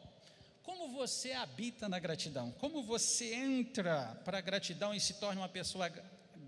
como 0.64 0.90
você 0.90 1.34
habita 1.34 1.90
na 1.90 2.00
gratidão? 2.00 2.52
Como 2.52 2.82
você 2.82 3.34
entra 3.34 4.16
para 4.24 4.38
a 4.38 4.42
gratidão 4.42 4.94
e 4.94 5.00
se 5.00 5.16
torna 5.16 5.42
uma 5.42 5.50
pessoa 5.50 5.92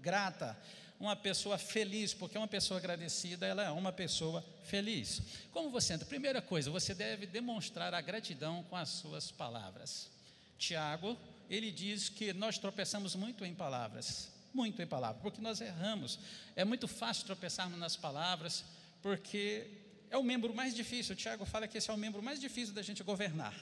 grata? 0.01 0.57
Uma 0.99 1.15
pessoa 1.15 1.57
feliz, 1.57 2.13
porque 2.13 2.37
uma 2.37 2.47
pessoa 2.47 2.77
agradecida, 2.77 3.45
ela 3.45 3.63
é 3.63 3.71
uma 3.71 3.91
pessoa 3.91 4.43
feliz. 4.65 5.21
Como 5.51 5.69
você 5.69 5.93
entra? 5.93 6.05
Primeira 6.05 6.41
coisa, 6.41 6.69
você 6.69 6.93
deve 6.93 7.25
demonstrar 7.25 7.93
a 7.93 8.01
gratidão 8.01 8.63
com 8.63 8.75
as 8.75 8.89
suas 8.89 9.31
palavras. 9.31 10.09
Tiago, 10.57 11.17
ele 11.49 11.71
diz 11.71 12.09
que 12.09 12.33
nós 12.33 12.57
tropeçamos 12.57 13.15
muito 13.15 13.45
em 13.45 13.55
palavras, 13.55 14.29
muito 14.53 14.81
em 14.81 14.87
palavras, 14.87 15.21
porque 15.21 15.41
nós 15.41 15.61
erramos. 15.61 16.19
É 16.53 16.65
muito 16.65 16.87
fácil 16.87 17.25
tropeçarmos 17.25 17.79
nas 17.79 17.95
palavras, 17.95 18.65
porque 19.01 19.67
é 20.11 20.17
o 20.17 20.23
membro 20.23 20.53
mais 20.53 20.75
difícil. 20.75 21.13
O 21.13 21.17
Tiago 21.17 21.45
fala 21.45 21.65
que 21.65 21.77
esse 21.77 21.89
é 21.89 21.93
o 21.93 21.97
membro 21.97 22.21
mais 22.21 22.41
difícil 22.41 22.73
da 22.73 22.81
gente 22.81 23.03
governar. 23.03 23.55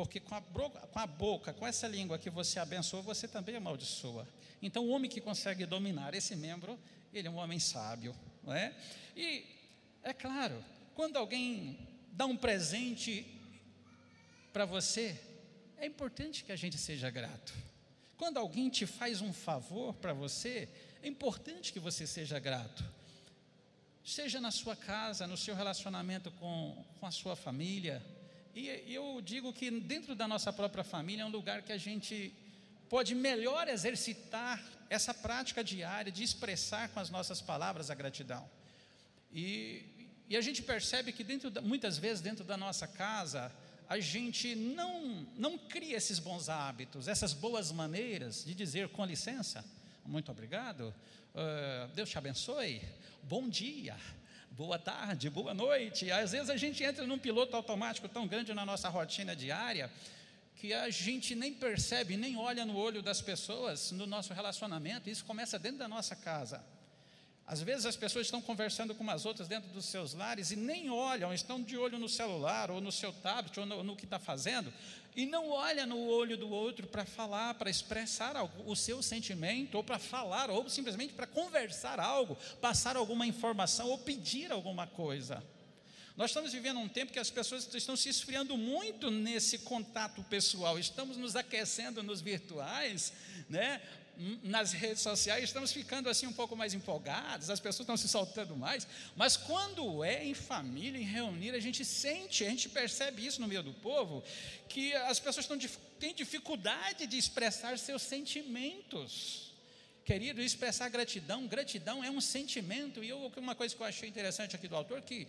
Porque 0.00 0.18
com 0.18 0.34
a, 0.34 0.40
com 0.40 0.98
a 0.98 1.06
boca, 1.06 1.52
com 1.52 1.66
essa 1.66 1.86
língua 1.86 2.18
que 2.18 2.30
você 2.30 2.58
abençoa, 2.58 3.02
você 3.02 3.28
também 3.28 3.56
amaldiçoa. 3.56 4.26
Então, 4.62 4.86
o 4.86 4.88
homem 4.88 5.10
que 5.10 5.20
consegue 5.20 5.66
dominar 5.66 6.14
esse 6.14 6.34
membro, 6.34 6.78
ele 7.12 7.28
é 7.28 7.30
um 7.30 7.36
homem 7.36 7.60
sábio, 7.60 8.16
não 8.42 8.54
é? 8.54 8.74
E, 9.14 9.44
é 10.02 10.14
claro, 10.14 10.64
quando 10.94 11.18
alguém 11.18 11.78
dá 12.12 12.24
um 12.24 12.34
presente 12.34 13.26
para 14.54 14.64
você, 14.64 15.20
é 15.76 15.84
importante 15.84 16.44
que 16.44 16.52
a 16.52 16.56
gente 16.56 16.78
seja 16.78 17.10
grato. 17.10 17.52
Quando 18.16 18.38
alguém 18.38 18.70
te 18.70 18.86
faz 18.86 19.20
um 19.20 19.34
favor 19.34 19.92
para 19.92 20.14
você, 20.14 20.66
é 21.02 21.08
importante 21.08 21.74
que 21.74 21.78
você 21.78 22.06
seja 22.06 22.38
grato. 22.38 22.82
Seja 24.02 24.40
na 24.40 24.50
sua 24.50 24.74
casa, 24.74 25.26
no 25.26 25.36
seu 25.36 25.54
relacionamento 25.54 26.30
com, 26.32 26.82
com 26.98 27.06
a 27.06 27.10
sua 27.10 27.36
família. 27.36 28.02
E 28.54 28.92
eu 28.92 29.20
digo 29.20 29.52
que 29.52 29.70
dentro 29.70 30.14
da 30.14 30.26
nossa 30.26 30.52
própria 30.52 30.82
família 30.82 31.22
é 31.22 31.26
um 31.26 31.30
lugar 31.30 31.62
que 31.62 31.72
a 31.72 31.78
gente 31.78 32.32
pode 32.88 33.14
melhor 33.14 33.68
exercitar 33.68 34.60
essa 34.88 35.14
prática 35.14 35.62
diária 35.62 36.10
de 36.10 36.24
expressar 36.24 36.88
com 36.88 36.98
as 36.98 37.10
nossas 37.10 37.40
palavras 37.40 37.90
a 37.90 37.94
gratidão. 37.94 38.48
E, 39.32 39.84
e 40.28 40.36
a 40.36 40.40
gente 40.40 40.62
percebe 40.62 41.12
que 41.12 41.22
dentro 41.22 41.48
da, 41.48 41.60
muitas 41.60 41.96
vezes 41.96 42.20
dentro 42.20 42.44
da 42.44 42.56
nossa 42.56 42.88
casa 42.88 43.52
a 43.88 43.98
gente 44.00 44.54
não 44.56 45.26
não 45.36 45.56
cria 45.56 45.96
esses 45.96 46.18
bons 46.18 46.48
hábitos, 46.48 47.06
essas 47.06 47.32
boas 47.32 47.70
maneiras 47.70 48.44
de 48.44 48.54
dizer 48.54 48.88
com 48.88 49.04
licença, 49.04 49.64
muito 50.04 50.30
obrigado, 50.32 50.92
uh, 51.34 51.88
Deus 51.94 52.10
te 52.10 52.18
abençoe, 52.18 52.82
bom 53.22 53.48
dia, 53.48 53.96
boa 54.50 54.78
tarde, 54.78 55.30
boa 55.30 55.54
noite. 55.54 56.10
Às 56.10 56.32
vezes 56.32 56.50
a 56.50 56.56
gente 56.56 56.82
entra 56.82 57.06
num 57.06 57.18
piloto 57.18 57.56
automático 57.56 58.08
tão 58.08 58.26
grande 58.26 58.52
na 58.52 58.66
nossa 58.66 58.88
rotina 58.88 59.34
diária 59.34 59.90
que 60.56 60.74
a 60.74 60.90
gente 60.90 61.34
nem 61.34 61.54
percebe, 61.54 62.18
nem 62.18 62.36
olha 62.36 62.66
no 62.66 62.76
olho 62.76 63.00
das 63.00 63.22
pessoas 63.22 63.92
no 63.92 64.06
nosso 64.06 64.34
relacionamento, 64.34 65.08
isso 65.08 65.24
começa 65.24 65.58
dentro 65.58 65.78
da 65.78 65.88
nossa 65.88 66.14
casa. 66.14 66.62
Às 67.50 67.60
vezes 67.60 67.84
as 67.84 67.96
pessoas 67.96 68.28
estão 68.28 68.40
conversando 68.40 68.94
com 68.94 69.02
umas 69.02 69.26
outras 69.26 69.48
dentro 69.48 69.68
dos 69.70 69.84
seus 69.86 70.14
lares 70.14 70.52
e 70.52 70.56
nem 70.56 70.88
olham, 70.88 71.34
estão 71.34 71.60
de 71.60 71.76
olho 71.76 71.98
no 71.98 72.08
celular 72.08 72.70
ou 72.70 72.80
no 72.80 72.92
seu 72.92 73.12
tablet 73.12 73.58
ou 73.58 73.66
no, 73.66 73.82
no 73.82 73.96
que 73.96 74.04
está 74.04 74.20
fazendo, 74.20 74.72
e 75.16 75.26
não 75.26 75.50
olha 75.50 75.84
no 75.84 75.98
olho 75.98 76.36
do 76.36 76.48
outro 76.48 76.86
para 76.86 77.04
falar, 77.04 77.54
para 77.54 77.68
expressar 77.68 78.36
algo, 78.36 78.70
o 78.70 78.76
seu 78.76 79.02
sentimento, 79.02 79.74
ou 79.74 79.82
para 79.82 79.98
falar, 79.98 80.48
ou 80.48 80.70
simplesmente 80.70 81.12
para 81.12 81.26
conversar 81.26 81.98
algo, 81.98 82.38
passar 82.60 82.96
alguma 82.96 83.26
informação 83.26 83.88
ou 83.88 83.98
pedir 83.98 84.52
alguma 84.52 84.86
coisa. 84.86 85.42
Nós 86.16 86.30
estamos 86.30 86.52
vivendo 86.52 86.78
um 86.78 86.88
tempo 86.88 87.12
que 87.12 87.18
as 87.18 87.30
pessoas 87.30 87.72
estão 87.74 87.96
se 87.96 88.08
esfriando 88.08 88.56
muito 88.56 89.10
nesse 89.10 89.58
contato 89.58 90.22
pessoal, 90.24 90.78
estamos 90.78 91.16
nos 91.16 91.34
aquecendo 91.34 92.00
nos 92.00 92.20
virtuais, 92.20 93.12
né? 93.48 93.80
Nas 94.42 94.72
redes 94.72 95.02
sociais, 95.02 95.44
estamos 95.44 95.72
ficando 95.72 96.08
assim 96.08 96.26
um 96.26 96.32
pouco 96.32 96.54
mais 96.54 96.74
empolgados, 96.74 97.48
as 97.48 97.58
pessoas 97.58 97.80
estão 97.80 97.96
se 97.96 98.06
soltando 98.06 98.54
mais, 98.54 98.86
mas 99.16 99.36
quando 99.36 100.04
é 100.04 100.24
em 100.24 100.34
família, 100.34 101.00
em 101.00 101.04
reunir, 101.04 101.52
a 101.52 101.60
gente 101.60 101.84
sente, 101.84 102.44
a 102.44 102.50
gente 102.50 102.68
percebe 102.68 103.24
isso 103.24 103.40
no 103.40 103.48
meio 103.48 103.62
do 103.62 103.72
povo, 103.72 104.22
que 104.68 104.92
as 104.94 105.18
pessoas 105.18 105.46
estão, 105.46 105.58
têm 105.98 106.14
dificuldade 106.14 107.06
de 107.06 107.16
expressar 107.16 107.78
seus 107.78 108.02
sentimentos. 108.02 109.50
Querido, 110.04 110.42
expressar 110.42 110.88
gratidão, 110.88 111.46
gratidão 111.46 112.02
é 112.02 112.10
um 112.10 112.20
sentimento, 112.20 113.02
e 113.02 113.08
eu, 113.08 113.32
uma 113.36 113.54
coisa 113.54 113.74
que 113.74 113.80
eu 113.80 113.86
achei 113.86 114.08
interessante 114.08 114.56
aqui 114.56 114.66
do 114.66 114.76
autor, 114.76 115.00
que 115.02 115.26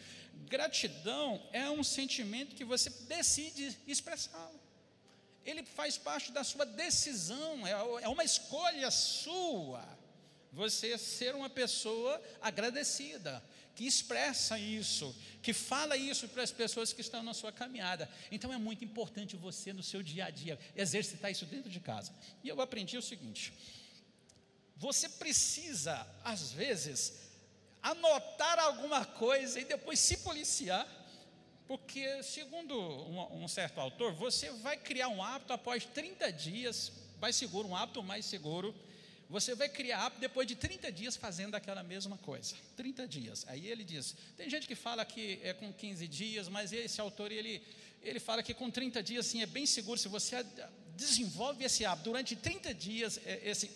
gratidão 0.50 1.42
é 1.54 1.70
um 1.70 1.84
sentimento 1.84 2.56
que 2.56 2.66
você 2.66 2.90
decide 3.08 3.78
expressá-lo. 3.88 4.60
Ele 5.46 5.64
faz 5.64 5.98
parte 5.98 6.32
da 6.32 6.44
sua 6.44 6.66
decisão, 6.66 7.66
é, 7.66 7.72
é 8.04 8.08
uma 8.08 8.24
escolha 8.24 8.92
sua, 8.92 9.84
você 10.52 10.98
ser 10.98 11.34
uma 11.34 11.50
pessoa 11.50 12.22
agradecida, 12.42 13.44
que 13.76 13.86
expressa 13.86 14.60
isso, 14.60 15.16
que 15.42 15.54
fala 15.54 15.98
isso 15.98 16.28
para 16.28 16.44
as 16.44 16.52
pessoas 16.52 16.94
que 16.94 17.02
estão 17.02 17.24
na 17.24 17.34
sua 17.34 17.52
caminhada. 17.52 18.10
Então 18.32 18.54
é 18.54 18.58
muito 18.58 18.84
importante 18.84 19.36
você, 19.36 19.74
no 19.74 19.82
seu 19.82 20.04
dia 20.04 20.26
a 20.26 20.30
dia, 20.30 20.60
exercitar 20.76 21.32
isso 21.32 21.46
dentro 21.46 21.70
de 21.70 21.80
casa. 21.80 22.14
E 22.44 22.50
eu 22.50 22.62
aprendi 22.62 22.98
o 22.98 23.02
seguinte: 23.02 23.54
você 24.76 25.08
precisa, 25.08 26.08
às 26.24 26.52
vezes, 26.52 27.14
anotar 27.82 28.60
alguma 28.60 29.06
coisa 29.06 29.60
e 29.60 29.66
depois 29.66 30.00
se 30.00 30.18
policiar, 30.18 30.88
porque, 31.72 32.22
segundo 32.22 32.78
um, 32.78 33.44
um 33.44 33.48
certo 33.48 33.80
autor, 33.80 34.12
você 34.12 34.50
vai 34.50 34.76
criar 34.76 35.08
um 35.08 35.24
hábito 35.24 35.54
após 35.54 35.86
30 35.86 36.30
dias, 36.30 36.92
mais 37.22 37.34
seguro, 37.38 37.66
um 37.66 37.74
hábito 37.74 38.04
mais 38.04 38.26
seguro. 38.26 38.76
Você 39.30 39.56
vai 39.56 39.70
criar 39.70 40.06
hábito 40.06 40.20
depois 40.20 40.46
de 40.46 40.54
30 40.54 40.92
dias 40.92 41.16
fazendo 41.16 41.56
aquela 41.56 41.82
mesma 41.82 42.18
coisa. 42.18 42.56
30 42.76 43.08
dias. 43.08 43.46
Aí 43.48 43.68
ele 43.68 43.86
diz: 43.86 44.14
tem 44.36 44.50
gente 44.50 44.68
que 44.68 44.76
fala 44.76 45.06
que 45.06 45.40
é 45.44 45.54
com 45.54 45.72
15 45.72 46.06
dias, 46.10 46.50
mas 46.50 46.74
esse 46.74 47.00
autor 47.00 47.32
ele, 47.32 47.64
ele 48.04 48.20
fala 48.20 48.44
que 48.44 48.54
com 48.54 48.70
30 48.70 49.02
dias 49.02 49.26
sim 49.26 49.42
é 49.42 49.46
bem 49.46 49.66
seguro. 49.66 49.98
Se 49.98 50.10
você 50.10 50.46
desenvolve 50.98 51.64
esse 51.64 51.86
hábito 51.86 52.10
durante 52.10 52.36
30 52.36 52.74
dias, 52.74 53.18
é, 53.26 53.50
esse, 53.50 53.72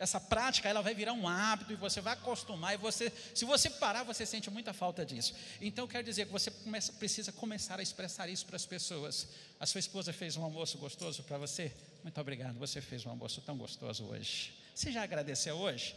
essa 0.00 0.18
prática 0.18 0.66
ela 0.66 0.80
vai 0.80 0.94
virar 0.94 1.12
um 1.12 1.28
hábito 1.28 1.74
e 1.74 1.76
você 1.76 2.00
vai 2.00 2.14
acostumar 2.14 2.72
e 2.72 2.78
você, 2.78 3.12
se 3.34 3.44
você 3.44 3.68
parar, 3.68 4.02
você 4.02 4.24
sente 4.24 4.50
muita 4.50 4.72
falta 4.72 5.04
disso. 5.04 5.34
Então 5.60 5.86
quer 5.86 6.02
dizer 6.02 6.24
que 6.24 6.32
você 6.32 6.50
começa, 6.50 6.90
precisa 6.94 7.30
começar 7.30 7.78
a 7.78 7.82
expressar 7.82 8.26
isso 8.26 8.46
para 8.46 8.56
as 8.56 8.64
pessoas. 8.64 9.28
A 9.60 9.66
sua 9.66 9.78
esposa 9.78 10.10
fez 10.10 10.38
um 10.38 10.42
almoço 10.42 10.78
gostoso 10.78 11.22
para 11.22 11.36
você? 11.36 11.70
Muito 12.02 12.18
obrigado, 12.18 12.58
você 12.58 12.80
fez 12.80 13.04
um 13.04 13.10
almoço 13.10 13.42
tão 13.42 13.58
gostoso 13.58 14.06
hoje. 14.06 14.54
Você 14.74 14.90
já 14.90 15.02
agradeceu 15.02 15.54
hoje? 15.54 15.94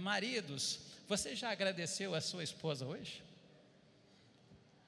Maridos, 0.00 0.78
você 1.06 1.36
já 1.36 1.50
agradeceu 1.50 2.14
a 2.14 2.20
sua 2.22 2.42
esposa 2.42 2.86
hoje? 2.86 3.22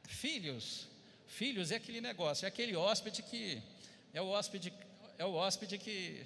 Filhos, 0.05 0.89
filhos 1.29 1.71
é 1.71 1.77
aquele 1.77 2.01
negócio, 2.01 2.47
é 2.47 2.49
aquele 2.49 2.75
hóspede 2.75 3.23
que 3.23 3.63
é 4.15 4.23
o 4.23 4.29
hóspede 4.29 4.73
é 5.19 5.25
o 5.27 5.35
hóspede 5.35 5.77
que 5.77 6.25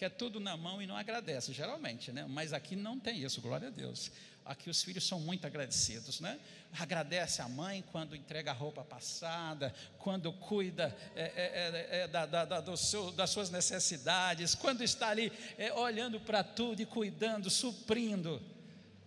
quer 0.00 0.08
tudo 0.08 0.40
na 0.40 0.56
mão 0.56 0.80
e 0.80 0.86
não 0.86 0.96
agradece, 0.96 1.52
geralmente, 1.52 2.10
né? 2.10 2.24
Mas 2.26 2.54
aqui 2.54 2.74
não 2.74 2.98
tem 2.98 3.22
isso, 3.22 3.38
glória 3.42 3.68
a 3.68 3.70
Deus. 3.70 4.10
Aqui 4.46 4.70
os 4.70 4.82
filhos 4.82 5.06
são 5.06 5.20
muito 5.20 5.46
agradecidos, 5.46 6.20
né? 6.20 6.40
Agradece 6.78 7.42
a 7.42 7.48
mãe 7.50 7.84
quando 7.92 8.16
entrega 8.16 8.50
a 8.50 8.54
roupa 8.54 8.82
passada, 8.82 9.74
quando 9.98 10.32
cuida 10.32 10.96
é, 11.14 11.22
é, 11.22 11.98
é, 11.98 12.00
é 12.00 12.08
da, 12.08 12.24
da, 12.24 12.44
da, 12.46 12.76
seu, 12.78 13.12
das 13.12 13.28
suas 13.28 13.50
necessidades, 13.50 14.54
quando 14.54 14.82
está 14.82 15.10
ali 15.10 15.30
é, 15.58 15.70
olhando 15.74 16.18
para 16.18 16.42
tudo 16.42 16.80
e 16.80 16.86
cuidando, 16.86 17.50
suprindo. 17.50 18.40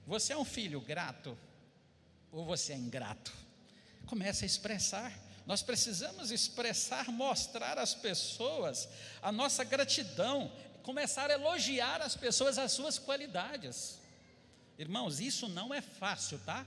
Você 0.06 0.34
é 0.34 0.38
um 0.38 0.46
filho 0.46 0.80
grato 0.80 1.36
ou 2.32 2.46
você 2.46 2.72
é 2.72 2.78
ingrato? 2.78 3.34
Comece 4.06 4.46
a 4.46 4.46
expressar. 4.46 5.12
Nós 5.48 5.64
precisamos 5.64 6.30
expressar, 6.30 7.10
mostrar 7.10 7.80
às 7.80 7.96
pessoas 7.96 8.88
a 9.24 9.32
nossa 9.32 9.64
gratidão 9.64 10.52
começar 10.84 11.32
a 11.32 11.34
elogiar 11.34 12.02
as 12.02 12.16
pessoas 12.16 12.58
as 12.58 12.72
suas 12.72 13.00
qualidades. 13.00 14.00
Irmãos, 14.78 15.20
isso 15.20 15.48
não 15.48 15.74
é 15.74 15.82
fácil, 15.82 16.38
tá? 16.40 16.66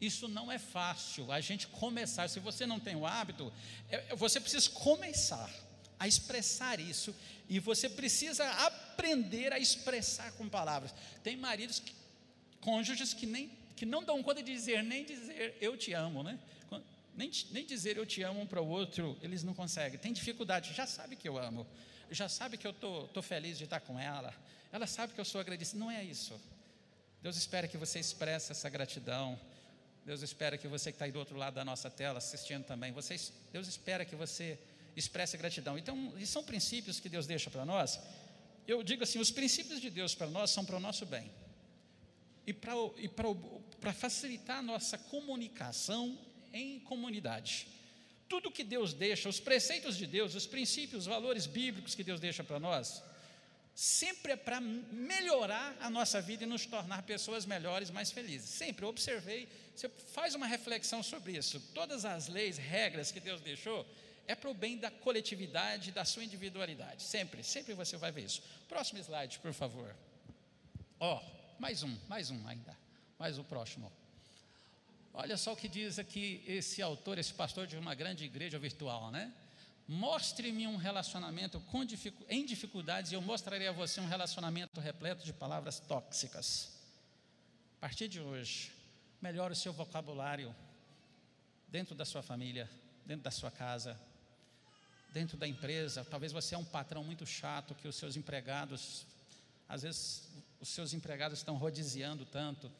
Isso 0.00 0.28
não 0.28 0.50
é 0.50 0.58
fácil. 0.58 1.30
A 1.30 1.40
gente 1.40 1.66
começar, 1.66 2.28
se 2.28 2.40
você 2.40 2.66
não 2.66 2.80
tem 2.80 2.96
o 2.96 3.06
hábito, 3.06 3.52
é, 3.90 3.96
é, 4.08 4.16
você 4.16 4.40
precisa 4.40 4.70
começar 4.70 5.50
a 5.98 6.06
expressar 6.06 6.78
isso 6.78 7.14
e 7.48 7.58
você 7.58 7.88
precisa 7.88 8.48
aprender 8.66 9.52
a 9.52 9.58
expressar 9.58 10.32
com 10.32 10.48
palavras. 10.48 10.94
Tem 11.22 11.36
maridos, 11.36 11.80
que, 11.80 11.92
cônjuges 12.60 13.12
que 13.12 13.26
nem 13.26 13.50
que 13.76 13.86
não 13.86 14.02
dão 14.02 14.20
conta 14.24 14.42
de 14.42 14.52
dizer 14.52 14.82
nem 14.82 15.04
dizer 15.04 15.56
eu 15.60 15.76
te 15.76 15.92
amo, 15.92 16.22
né? 16.22 16.38
Nem, 17.16 17.30
nem 17.50 17.66
dizer 17.66 17.96
eu 17.96 18.06
te 18.06 18.22
amo 18.22 18.40
um 18.40 18.46
para 18.46 18.62
o 18.62 18.68
outro, 18.68 19.18
eles 19.20 19.42
não 19.42 19.52
conseguem. 19.52 19.98
Tem 19.98 20.12
dificuldade, 20.12 20.72
já 20.72 20.86
sabe 20.86 21.16
que 21.16 21.28
eu 21.28 21.36
amo 21.36 21.66
já 22.10 22.28
sabe 22.28 22.56
que 22.56 22.66
eu 22.66 22.72
estou 22.72 23.22
feliz 23.22 23.58
de 23.58 23.64
estar 23.64 23.80
com 23.80 23.98
ela, 23.98 24.34
ela 24.72 24.86
sabe 24.86 25.12
que 25.12 25.20
eu 25.20 25.24
sou 25.24 25.40
agradecido. 25.40 25.78
Não 25.78 25.90
é 25.90 26.02
isso. 26.04 26.38
Deus 27.22 27.36
espera 27.36 27.66
que 27.66 27.76
você 27.76 27.98
expresse 27.98 28.52
essa 28.52 28.68
gratidão. 28.68 29.38
Deus 30.04 30.22
espera 30.22 30.56
que 30.56 30.68
você 30.68 30.90
que 30.90 30.96
está 30.96 31.04
aí 31.04 31.12
do 31.12 31.18
outro 31.18 31.36
lado 31.36 31.54
da 31.54 31.64
nossa 31.64 31.90
tela 31.90 32.18
assistindo 32.18 32.64
também, 32.64 32.92
você, 32.92 33.16
Deus 33.52 33.68
espera 33.68 34.04
que 34.04 34.16
você 34.16 34.58
expresse 34.96 35.36
gratidão. 35.36 35.78
Então, 35.78 36.14
e 36.16 36.26
são 36.26 36.42
princípios 36.42 36.98
que 36.98 37.08
Deus 37.08 37.26
deixa 37.26 37.50
para 37.50 37.64
nós. 37.64 38.00
Eu 38.66 38.82
digo 38.82 39.02
assim: 39.04 39.18
os 39.18 39.30
princípios 39.30 39.80
de 39.80 39.90
Deus 39.90 40.14
para 40.14 40.26
nós 40.28 40.50
são 40.50 40.64
para 40.64 40.76
o 40.76 40.80
nosso 40.80 41.04
bem. 41.04 41.30
E 42.46 42.52
para, 42.52 42.72
e 42.96 43.08
para 43.08 43.92
facilitar 43.92 44.58
a 44.58 44.62
nossa 44.62 44.96
comunicação 44.96 46.18
em 46.52 46.80
comunidade 46.80 47.68
tudo 48.28 48.50
que 48.50 48.62
Deus 48.62 48.92
deixa, 48.92 49.28
os 49.28 49.40
preceitos 49.40 49.96
de 49.96 50.06
Deus, 50.06 50.34
os 50.34 50.46
princípios, 50.46 51.02
os 51.02 51.06
valores 51.06 51.46
bíblicos 51.46 51.94
que 51.94 52.04
Deus 52.04 52.20
deixa 52.20 52.44
para 52.44 52.60
nós, 52.60 53.02
sempre 53.74 54.32
é 54.32 54.36
para 54.36 54.60
melhorar 54.60 55.76
a 55.80 55.88
nossa 55.88 56.20
vida 56.20 56.44
e 56.44 56.46
nos 56.46 56.66
tornar 56.66 57.02
pessoas 57.02 57.46
melhores, 57.46 57.90
mais 57.90 58.10
felizes. 58.10 58.50
Sempre 58.50 58.84
eu 58.84 58.88
observei, 58.88 59.48
você 59.74 59.88
faz 59.88 60.34
uma 60.34 60.46
reflexão 60.46 61.02
sobre 61.02 61.36
isso. 61.36 61.60
Todas 61.72 62.04
as 62.04 62.28
leis, 62.28 62.58
regras 62.58 63.10
que 63.12 63.20
Deus 63.20 63.40
deixou, 63.40 63.86
é 64.26 64.34
para 64.34 64.50
o 64.50 64.54
bem 64.54 64.76
da 64.76 64.90
coletividade, 64.90 65.90
da 65.92 66.04
sua 66.04 66.24
individualidade. 66.24 67.02
Sempre, 67.02 67.42
sempre 67.42 67.72
você 67.72 67.96
vai 67.96 68.12
ver 68.12 68.24
isso. 68.24 68.42
Próximo 68.68 68.98
slide, 69.00 69.38
por 69.38 69.52
favor. 69.54 69.94
Ó, 71.00 71.16
oh, 71.16 71.60
mais 71.60 71.82
um, 71.82 71.96
mais 72.08 72.30
um 72.30 72.46
ainda. 72.46 72.76
Mais 73.18 73.38
o 73.38 73.44
próximo. 73.44 73.90
Olha 75.12 75.36
só 75.36 75.52
o 75.52 75.56
que 75.56 75.68
diz 75.68 75.98
aqui 75.98 76.42
esse 76.46 76.80
autor, 76.80 77.18
esse 77.18 77.32
pastor 77.34 77.66
de 77.66 77.76
uma 77.76 77.94
grande 77.94 78.24
igreja 78.24 78.58
virtual, 78.58 79.10
né? 79.10 79.32
Mostre-me 79.88 80.66
um 80.66 80.76
relacionamento 80.76 81.62
dificu 81.86 82.22
em 82.28 82.44
dificuldades 82.44 83.10
e 83.10 83.14
eu 83.14 83.22
mostrarei 83.22 83.66
a 83.68 83.72
você 83.72 84.00
um 84.00 84.06
relacionamento 84.06 84.78
repleto 84.80 85.24
de 85.24 85.32
palavras 85.32 85.80
tóxicas. 85.80 86.76
A 87.78 87.80
partir 87.80 88.06
de 88.06 88.20
hoje, 88.20 88.70
melhore 89.20 89.54
o 89.54 89.56
seu 89.56 89.72
vocabulário 89.72 90.54
dentro 91.68 91.94
da 91.94 92.04
sua 92.04 92.22
família, 92.22 92.68
dentro 93.06 93.22
da 93.22 93.30
sua 93.30 93.50
casa, 93.50 93.98
dentro 95.12 95.36
da 95.36 95.48
empresa. 95.48 96.04
Talvez 96.04 96.32
você 96.32 96.54
é 96.54 96.58
um 96.58 96.64
patrão 96.64 97.02
muito 97.02 97.24
chato 97.24 97.74
que 97.74 97.88
os 97.88 97.96
seus 97.96 98.16
empregados, 98.16 99.06
às 99.68 99.82
vezes 99.82 100.28
os 100.60 100.68
seus 100.68 100.92
empregados 100.92 101.38
estão 101.38 101.56
rodiziando 101.56 102.26
tanto, 102.26 102.70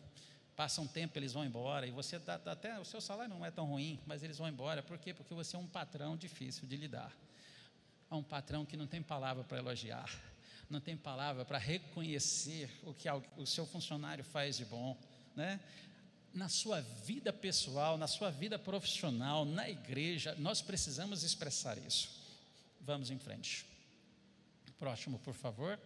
passa 0.58 0.80
um 0.80 0.88
tempo, 0.88 1.16
eles 1.16 1.34
vão 1.34 1.44
embora, 1.44 1.86
e 1.86 1.92
você 1.92 2.18
dá, 2.18 2.34
até 2.34 2.80
o 2.80 2.84
seu 2.84 3.00
salário 3.00 3.32
não 3.32 3.46
é 3.46 3.50
tão 3.50 3.64
ruim, 3.64 3.96
mas 4.04 4.24
eles 4.24 4.38
vão 4.38 4.48
embora. 4.48 4.82
Por 4.82 4.98
quê? 4.98 5.14
Porque 5.14 5.32
você 5.32 5.54
é 5.54 5.58
um 5.58 5.68
patrão 5.68 6.16
difícil 6.16 6.66
de 6.66 6.76
lidar. 6.76 7.16
É 8.10 8.14
um 8.16 8.24
patrão 8.24 8.66
que 8.66 8.76
não 8.76 8.88
tem 8.88 9.00
palavra 9.00 9.44
para 9.44 9.58
elogiar, 9.58 10.10
não 10.68 10.80
tem 10.80 10.96
palavra 10.96 11.44
para 11.44 11.58
reconhecer 11.58 12.68
o 12.82 12.92
que 12.92 13.08
o 13.36 13.46
seu 13.46 13.64
funcionário 13.66 14.24
faz 14.24 14.56
de 14.56 14.64
bom, 14.64 14.98
né? 15.36 15.60
Na 16.34 16.48
sua 16.48 16.80
vida 16.80 17.32
pessoal, 17.32 17.96
na 17.96 18.08
sua 18.08 18.28
vida 18.28 18.58
profissional, 18.58 19.44
na 19.44 19.70
igreja, 19.70 20.34
nós 20.38 20.60
precisamos 20.60 21.22
expressar 21.22 21.78
isso. 21.78 22.10
Vamos 22.80 23.12
em 23.12 23.18
frente. 23.20 23.64
Próximo, 24.76 25.20
por 25.20 25.34
favor. 25.34 25.78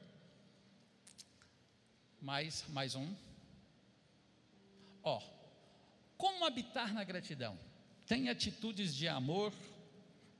Mais, 2.22 2.64
mais 2.70 2.94
um. 2.94 3.14
Ó, 5.02 5.20
como 6.16 6.44
habitar 6.44 6.92
na 6.94 7.04
gratidão? 7.04 7.58
Tem 8.06 8.28
atitudes 8.28 8.94
de 8.94 9.08
amor 9.08 9.52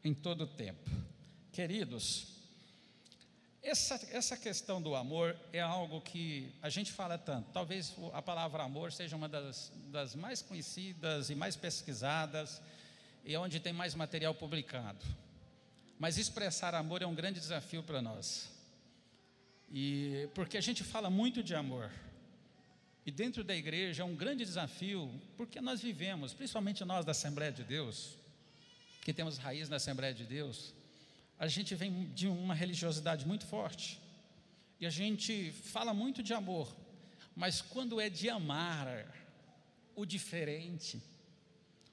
em 0.04 0.14
todo 0.14 0.44
o 0.44 0.46
tempo. 0.46 0.90
Queridos, 1.52 2.32
essa, 3.62 3.94
essa 4.10 4.36
questão 4.36 4.82
do 4.82 4.96
amor 4.96 5.36
é 5.52 5.60
algo 5.60 6.00
que 6.00 6.52
a 6.60 6.68
gente 6.68 6.90
fala 6.90 7.16
tanto. 7.16 7.50
Talvez 7.52 7.94
a 8.12 8.20
palavra 8.20 8.64
amor 8.64 8.92
seja 8.92 9.14
uma 9.14 9.28
das, 9.28 9.72
das 9.86 10.16
mais 10.16 10.42
conhecidas 10.42 11.30
e 11.30 11.34
mais 11.34 11.54
pesquisadas 11.54 12.60
e 13.24 13.36
onde 13.36 13.60
tem 13.60 13.72
mais 13.72 13.94
material 13.94 14.34
publicado. 14.34 15.04
Mas 15.98 16.18
expressar 16.18 16.74
amor 16.74 17.02
é 17.02 17.06
um 17.06 17.14
grande 17.14 17.38
desafio 17.38 17.82
para 17.84 18.02
nós. 18.02 18.50
E 19.70 20.28
porque 20.34 20.58
a 20.58 20.60
gente 20.60 20.82
fala 20.82 21.08
muito 21.08 21.42
de 21.42 21.54
amor, 21.54 21.90
e 23.04 23.10
dentro 23.10 23.42
da 23.42 23.54
igreja 23.54 24.02
é 24.02 24.06
um 24.06 24.14
grande 24.14 24.44
desafio, 24.44 25.10
porque 25.36 25.60
nós 25.60 25.80
vivemos, 25.80 26.32
principalmente 26.32 26.84
nós 26.84 27.04
da 27.04 27.10
Assembleia 27.10 27.50
de 27.50 27.64
Deus, 27.64 28.16
que 29.00 29.12
temos 29.12 29.38
raiz 29.38 29.68
na 29.68 29.76
Assembleia 29.76 30.14
de 30.14 30.24
Deus, 30.24 30.72
a 31.38 31.48
gente 31.48 31.74
vem 31.74 32.06
de 32.14 32.28
uma 32.28 32.54
religiosidade 32.54 33.26
muito 33.26 33.44
forte. 33.44 34.00
E 34.78 34.86
a 34.86 34.90
gente 34.90 35.50
fala 35.50 35.92
muito 35.92 36.22
de 36.22 36.32
amor, 36.32 36.74
mas 37.34 37.60
quando 37.60 38.00
é 38.00 38.08
de 38.08 38.28
amar 38.30 38.86
o 39.96 40.06
diferente, 40.06 41.02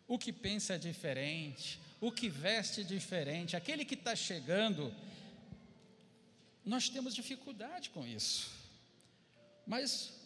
o 0.07 0.17
que 0.17 0.31
pensa 0.31 0.77
diferente, 0.77 1.79
o 1.99 2.11
que 2.11 2.29
veste 2.29 2.83
diferente, 2.83 3.55
aquele 3.55 3.83
que 3.83 3.95
está 3.95 4.15
chegando, 4.15 4.93
nós 6.63 6.87
temos 6.87 7.15
dificuldade 7.15 7.89
com 7.89 8.05
isso. 8.05 8.51
Mas 9.65 10.18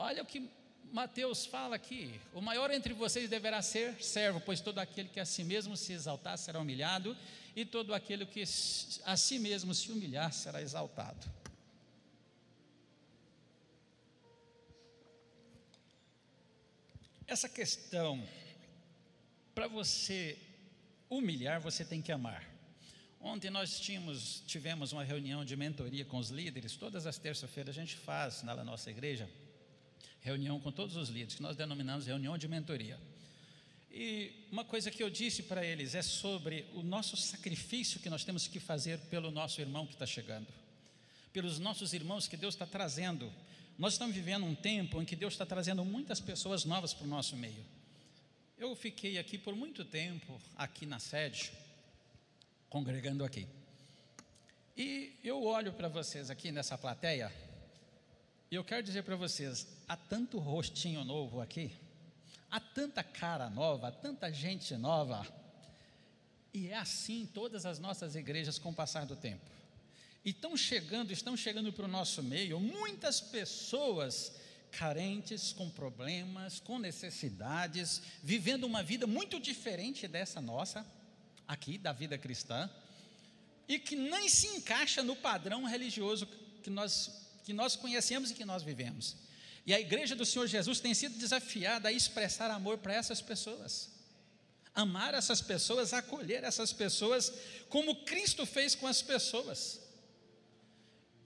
Olha 0.00 0.22
o 0.22 0.26
que 0.26 0.48
Mateus 0.92 1.44
fala 1.44 1.74
aqui: 1.74 2.20
o 2.32 2.40
maior 2.40 2.70
entre 2.70 2.94
vocês 2.94 3.28
deverá 3.28 3.60
ser 3.60 4.00
servo, 4.00 4.40
pois 4.40 4.60
todo 4.60 4.78
aquele 4.78 5.08
que 5.08 5.18
a 5.18 5.24
si 5.24 5.42
mesmo 5.42 5.76
se 5.76 5.92
exaltar 5.92 6.38
será 6.38 6.60
humilhado, 6.60 7.16
e 7.56 7.64
todo 7.64 7.92
aquele 7.92 8.24
que 8.24 8.44
a 9.04 9.16
si 9.16 9.40
mesmo 9.40 9.74
se 9.74 9.90
humilhar 9.90 10.32
será 10.32 10.62
exaltado. 10.62 11.26
Essa 17.26 17.48
questão, 17.48 18.24
para 19.54 19.66
você 19.66 20.38
humilhar, 21.10 21.60
você 21.60 21.84
tem 21.84 22.00
que 22.00 22.12
amar. 22.12 22.48
Ontem 23.20 23.50
nós 23.50 23.80
tínhamos, 23.80 24.44
tivemos 24.46 24.92
uma 24.92 25.02
reunião 25.02 25.44
de 25.44 25.56
mentoria 25.56 26.04
com 26.04 26.18
os 26.18 26.30
líderes, 26.30 26.76
todas 26.76 27.04
as 27.04 27.18
terças-feiras 27.18 27.76
a 27.76 27.80
gente 27.80 27.96
faz 27.96 28.44
na 28.44 28.54
nossa 28.62 28.90
igreja 28.90 29.28
reunião 30.20 30.60
com 30.60 30.72
todos 30.72 30.96
os 30.96 31.08
líderes, 31.08 31.34
que 31.34 31.42
nós 31.42 31.56
denominamos 31.56 32.06
reunião 32.06 32.36
de 32.36 32.48
mentoria. 32.48 32.98
E 33.90 34.32
uma 34.52 34.64
coisa 34.64 34.90
que 34.90 35.02
eu 35.02 35.10
disse 35.10 35.42
para 35.42 35.64
eles 35.64 35.94
é 35.94 36.02
sobre 36.02 36.66
o 36.74 36.82
nosso 36.82 37.16
sacrifício 37.16 38.00
que 38.00 38.10
nós 38.10 38.24
temos 38.24 38.46
que 38.46 38.60
fazer 38.60 38.98
pelo 39.10 39.30
nosso 39.30 39.60
irmão 39.60 39.86
que 39.86 39.94
está 39.94 40.06
chegando, 40.06 40.46
pelos 41.32 41.58
nossos 41.58 41.92
irmãos 41.92 42.28
que 42.28 42.36
Deus 42.36 42.54
está 42.54 42.66
trazendo. 42.66 43.32
Nós 43.78 43.94
estamos 43.94 44.14
vivendo 44.14 44.44
um 44.44 44.54
tempo 44.54 45.00
em 45.00 45.04
que 45.04 45.16
Deus 45.16 45.34
está 45.34 45.46
trazendo 45.46 45.84
muitas 45.84 46.20
pessoas 46.20 46.64
novas 46.64 46.92
para 46.92 47.04
o 47.04 47.08
nosso 47.08 47.36
meio. 47.36 47.64
Eu 48.58 48.74
fiquei 48.74 49.18
aqui 49.18 49.38
por 49.38 49.54
muito 49.54 49.84
tempo, 49.84 50.40
aqui 50.56 50.84
na 50.84 50.98
sede, 50.98 51.52
congregando 52.68 53.24
aqui. 53.24 53.46
E 54.76 55.16
eu 55.24 55.42
olho 55.44 55.72
para 55.72 55.88
vocês 55.88 56.30
aqui 56.30 56.52
nessa 56.52 56.76
plateia, 56.76 57.32
e 58.50 58.54
eu 58.54 58.64
quero 58.64 58.82
dizer 58.82 59.02
para 59.02 59.16
vocês: 59.16 59.66
há 59.86 59.96
tanto 59.96 60.38
rostinho 60.38 61.04
novo 61.04 61.40
aqui 61.40 61.72
Há 62.50 62.58
tanta 62.58 63.04
cara 63.04 63.50
nova, 63.50 63.88
há 63.88 63.92
tanta 63.92 64.32
gente 64.32 64.74
nova. 64.76 65.26
E 66.52 66.68
é 66.68 66.76
assim 66.76 67.22
em 67.22 67.26
todas 67.26 67.66
as 67.66 67.78
nossas 67.78 68.14
igrejas 68.16 68.58
com 68.58 68.70
o 68.70 68.74
passar 68.74 69.04
do 69.04 69.14
tempo. 69.14 69.44
E 70.24 70.30
estão 70.30 70.56
chegando, 70.56 71.12
estão 71.12 71.36
chegando 71.36 71.72
para 71.72 71.84
o 71.84 71.88
nosso 71.88 72.22
meio 72.22 72.58
muitas 72.58 73.20
pessoas 73.20 74.32
carentes, 74.70 75.52
com 75.52 75.68
problemas, 75.68 76.58
com 76.60 76.78
necessidades, 76.78 78.02
vivendo 78.22 78.64
uma 78.64 78.82
vida 78.82 79.06
muito 79.06 79.38
diferente 79.38 80.08
dessa 80.08 80.40
nossa, 80.40 80.86
aqui, 81.46 81.78
da 81.78 81.92
vida 81.92 82.18
cristã, 82.18 82.68
e 83.66 83.78
que 83.78 83.96
nem 83.96 84.28
se 84.28 84.46
encaixa 84.48 85.02
no 85.02 85.16
padrão 85.16 85.64
religioso 85.64 86.26
que 86.62 86.70
nós, 86.70 87.27
que 87.48 87.54
nós 87.54 87.74
conhecemos 87.74 88.30
e 88.30 88.34
que 88.34 88.44
nós 88.44 88.62
vivemos. 88.62 89.16
E 89.64 89.72
a 89.72 89.80
igreja 89.80 90.14
do 90.14 90.26
Senhor 90.26 90.46
Jesus 90.46 90.80
tem 90.80 90.92
sido 90.92 91.16
desafiada 91.16 91.88
a 91.88 91.92
expressar 91.92 92.50
amor 92.50 92.76
para 92.76 92.92
essas 92.92 93.22
pessoas. 93.22 93.90
Amar 94.74 95.14
essas 95.14 95.40
pessoas, 95.40 95.94
acolher 95.94 96.44
essas 96.44 96.74
pessoas, 96.74 97.32
como 97.70 98.04
Cristo 98.04 98.44
fez 98.44 98.74
com 98.74 98.86
as 98.86 99.00
pessoas. 99.00 99.80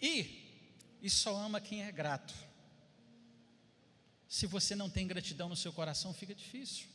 E, 0.01 0.45
e 1.03 1.11
só 1.11 1.35
ama 1.35 1.61
quem 1.61 1.83
é 1.83 1.91
grato. 1.91 2.33
Se 4.29 4.47
você 4.47 4.77
não 4.77 4.89
tem 4.89 5.09
gratidão 5.09 5.49
no 5.49 5.57
seu 5.57 5.73
coração, 5.73 6.15
fica 6.15 6.37
difícil. 6.37 6.87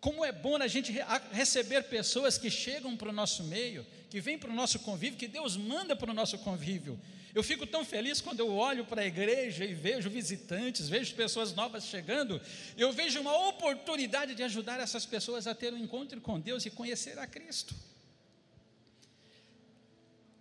Como 0.00 0.24
é 0.24 0.30
bom 0.30 0.56
a 0.56 0.68
gente 0.68 0.94
receber 1.32 1.82
pessoas 1.84 2.38
que 2.38 2.50
chegam 2.50 2.96
para 2.96 3.08
o 3.08 3.12
nosso 3.12 3.42
meio, 3.44 3.84
que 4.08 4.20
vêm 4.20 4.38
para 4.38 4.50
o 4.50 4.54
nosso 4.54 4.78
convívio, 4.78 5.18
que 5.18 5.26
Deus 5.26 5.56
manda 5.56 5.96
para 5.96 6.10
o 6.10 6.14
nosso 6.14 6.38
convívio, 6.38 6.98
eu 7.34 7.42
fico 7.42 7.66
tão 7.66 7.84
feliz 7.84 8.20
quando 8.20 8.40
eu 8.40 8.54
olho 8.54 8.84
para 8.84 9.02
a 9.02 9.06
igreja 9.06 9.64
e 9.64 9.74
vejo 9.74 10.08
visitantes, 10.08 10.88
vejo 10.88 11.14
pessoas 11.14 11.52
novas 11.52 11.84
chegando, 11.84 12.40
eu 12.76 12.92
vejo 12.92 13.20
uma 13.20 13.48
oportunidade 13.48 14.34
de 14.34 14.42
ajudar 14.42 14.80
essas 14.80 15.04
pessoas 15.04 15.46
a 15.46 15.54
ter 15.54 15.72
um 15.72 15.78
encontro 15.78 16.20
com 16.20 16.40
Deus 16.40 16.64
e 16.64 16.70
conhecer 16.70 17.18
a 17.18 17.26
Cristo. 17.26 17.74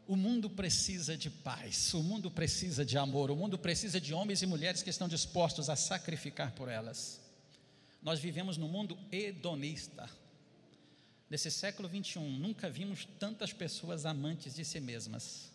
O 0.08 0.15
mundo 0.15 0.50
precisa 0.50 1.17
de 1.17 1.30
paz, 1.30 1.93
o 1.93 2.02
mundo 2.02 2.32
precisa 2.32 2.86
de 2.86 2.98
amor, 2.98 3.30
o 3.30 3.36
mundo 3.36 3.58
precisa 3.58 4.00
de 4.00 4.13
homens 4.13 4.41
e 4.41 4.46
mulheres 4.46 4.82
que 4.82 4.89
estão 4.89 5.10
dispostos 5.10 5.70
a 5.70 5.76
sacrificar 5.76 6.54
por 6.54 6.70
elas. 6.70 7.27
Nós 8.08 8.22
vivemos 8.22 8.56
num 8.56 8.70
mundo 8.70 8.98
hedonista. 9.12 10.10
Nesse 11.30 11.52
século 11.52 11.89
21, 11.89 12.26
nunca 12.39 12.70
vimos 12.70 13.06
tantas 13.20 13.52
pessoas 13.52 14.06
amantes 14.06 14.56
de 14.56 14.63
si 14.63 14.80
mesmas 14.80 15.52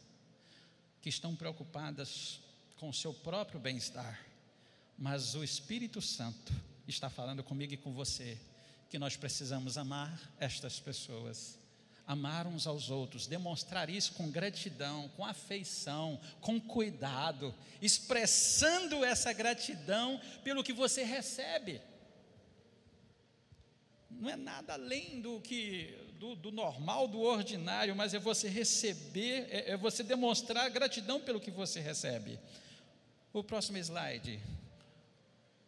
que 1.00 1.08
estão 1.08 1.34
preocupadas 1.34 2.40
com 2.76 2.90
o 2.90 2.92
seu 2.92 3.14
próprio 3.14 3.58
bem-estar, 3.58 4.20
mas 4.98 5.34
o 5.34 5.42
Espírito 5.42 6.02
Santo 6.02 6.52
está 6.86 7.08
falando 7.08 7.42
comigo 7.42 7.72
e 7.72 7.78
com 7.78 7.94
você 7.94 8.36
que 8.90 8.98
nós 8.98 9.16
precisamos 9.16 9.78
amar 9.78 10.30
estas 10.38 10.78
pessoas, 10.78 11.58
amar 12.06 12.46
uns 12.46 12.66
aos 12.66 12.90
outros, 12.90 13.26
demonstrar 13.26 13.88
isso 13.88 14.12
com 14.12 14.30
gratidão, 14.30 15.08
com 15.16 15.24
afeição, 15.24 16.20
com 16.42 16.60
cuidado, 16.60 17.54
expressando 17.80 19.02
essa 19.02 19.32
gratidão 19.32 20.20
pelo 20.44 20.62
que 20.62 20.74
você 20.74 21.02
recebe. 21.02 21.80
Não 24.22 24.30
é 24.30 24.36
nada 24.36 24.74
além 24.74 25.20
do 25.20 25.40
que 25.40 25.98
do, 26.20 26.36
do, 26.36 26.52
normal, 26.52 27.08
do 27.08 27.22
ordinário, 27.22 27.96
mas 27.96 28.14
é 28.14 28.20
você 28.20 28.48
receber, 28.48 29.48
é, 29.50 29.72
é 29.72 29.76
você 29.76 30.04
demonstrar 30.04 30.70
gratidão 30.70 31.20
pelo 31.20 31.40
que 31.40 31.50
você 31.50 31.80
recebe. 31.80 32.38
O 33.32 33.42
próximo 33.42 33.78
slide. 33.78 34.38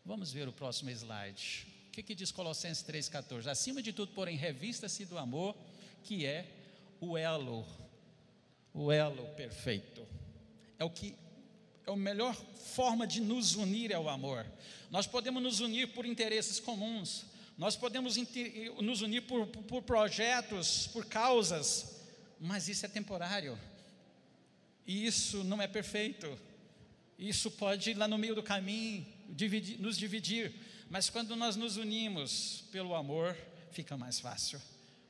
Vamos 0.04 0.30
ver 0.32 0.46
o 0.46 0.52
próximo 0.52 0.88
slide. 0.90 1.66
O 1.88 1.90
que, 1.90 2.00
que 2.00 2.14
diz 2.14 2.30
Colossenses 2.30 2.84
3,14? 2.84 3.48
Acima 3.48 3.82
de 3.82 3.92
tudo, 3.92 4.12
porém, 4.12 4.36
revista-se 4.36 5.04
do 5.04 5.18
amor, 5.18 5.56
que 6.04 6.24
é 6.24 6.46
o 7.00 7.18
elo, 7.18 7.66
o 8.72 8.92
elo 8.92 9.26
perfeito. 9.34 10.06
É 10.78 10.84
o 10.84 10.90
que 10.90 11.16
é 11.84 11.92
a 11.92 11.96
melhor 11.96 12.36
forma 12.36 13.04
de 13.04 13.20
nos 13.20 13.56
unir 13.56 13.92
ao 13.92 14.08
amor. 14.08 14.46
Nós 14.92 15.08
podemos 15.08 15.42
nos 15.42 15.58
unir 15.58 15.88
por 15.88 16.06
interesses 16.06 16.60
comuns, 16.60 17.33
nós 17.56 17.76
podemos 17.76 18.16
nos 18.80 19.00
unir 19.00 19.22
por, 19.22 19.46
por 19.46 19.82
projetos, 19.82 20.88
por 20.88 21.06
causas, 21.06 22.02
mas 22.40 22.68
isso 22.68 22.84
é 22.84 22.88
temporário. 22.88 23.58
E 24.86 25.06
isso 25.06 25.44
não 25.44 25.62
é 25.62 25.66
perfeito. 25.66 26.38
Isso 27.18 27.50
pode 27.50 27.90
ir 27.90 27.94
lá 27.94 28.08
no 28.08 28.18
meio 28.18 28.34
do 28.34 28.42
caminho, 28.42 29.06
dividir, 29.28 29.80
nos 29.80 29.96
dividir. 29.96 30.52
Mas 30.90 31.08
quando 31.08 31.36
nós 31.36 31.56
nos 31.56 31.76
unimos 31.76 32.64
pelo 32.72 32.94
amor, 32.94 33.36
fica 33.70 33.96
mais 33.96 34.18
fácil. 34.18 34.60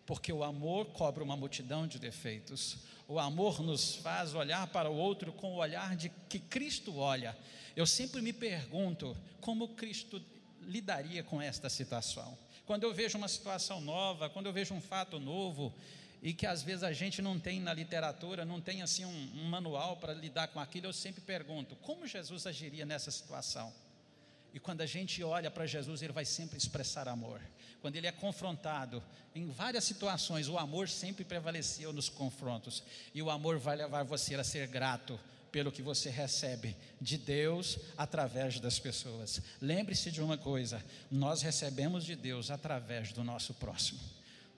Porque 0.06 0.32
o 0.32 0.44
amor 0.44 0.86
cobre 0.86 1.24
uma 1.24 1.36
multidão 1.36 1.86
de 1.86 1.98
defeitos. 1.98 2.76
O 3.08 3.18
amor 3.18 3.62
nos 3.62 3.96
faz 3.96 4.34
olhar 4.34 4.66
para 4.66 4.90
o 4.90 4.96
outro 4.96 5.32
com 5.32 5.54
o 5.54 5.56
olhar 5.56 5.96
de 5.96 6.10
que 6.28 6.38
Cristo 6.38 6.96
olha. 6.96 7.36
Eu 7.74 7.86
sempre 7.86 8.20
me 8.20 8.32
pergunto 8.32 9.16
como 9.40 9.68
Cristo 9.68 10.22
lidaria 10.66 11.22
com 11.22 11.40
esta 11.40 11.68
situação? 11.68 12.36
Quando 12.66 12.84
eu 12.84 12.94
vejo 12.94 13.18
uma 13.18 13.28
situação 13.28 13.80
nova, 13.80 14.30
quando 14.30 14.46
eu 14.46 14.52
vejo 14.52 14.74
um 14.74 14.80
fato 14.80 15.18
novo, 15.18 15.74
e 16.22 16.32
que 16.32 16.46
às 16.46 16.62
vezes 16.62 16.82
a 16.82 16.92
gente 16.92 17.20
não 17.20 17.38
tem 17.38 17.60
na 17.60 17.74
literatura, 17.74 18.44
não 18.44 18.60
tem 18.60 18.80
assim 18.80 19.04
um, 19.04 19.30
um 19.36 19.44
manual 19.44 19.98
para 19.98 20.14
lidar 20.14 20.48
com 20.48 20.58
aquilo, 20.58 20.86
eu 20.86 20.92
sempre 20.92 21.20
pergunto: 21.20 21.76
como 21.76 22.06
Jesus 22.06 22.46
agiria 22.46 22.86
nessa 22.86 23.10
situação? 23.10 23.72
E 24.54 24.60
quando 24.60 24.80
a 24.80 24.86
gente 24.86 25.22
olha 25.22 25.50
para 25.50 25.66
Jesus, 25.66 26.00
ele 26.00 26.12
vai 26.12 26.24
sempre 26.24 26.56
expressar 26.56 27.08
amor. 27.08 27.40
Quando 27.82 27.96
ele 27.96 28.06
é 28.06 28.12
confrontado, 28.12 29.02
em 29.34 29.50
várias 29.50 29.82
situações, 29.82 30.48
o 30.48 30.56
amor 30.56 30.88
sempre 30.88 31.24
prevaleceu 31.24 31.92
nos 31.92 32.08
confrontos. 32.08 32.82
E 33.12 33.20
o 33.20 33.30
amor 33.30 33.58
vai 33.58 33.76
levar 33.76 34.04
você 34.04 34.36
a 34.36 34.44
ser 34.44 34.68
grato 34.68 35.18
pelo 35.54 35.70
que 35.70 35.82
você 35.82 36.10
recebe 36.10 36.76
de 37.00 37.16
Deus 37.16 37.78
através 37.96 38.58
das 38.58 38.80
pessoas. 38.80 39.40
Lembre-se 39.60 40.10
de 40.10 40.20
uma 40.20 40.36
coisa: 40.36 40.84
nós 41.08 41.42
recebemos 41.42 42.04
de 42.04 42.16
Deus 42.16 42.50
através 42.50 43.12
do 43.12 43.22
nosso 43.22 43.54
próximo. 43.54 44.00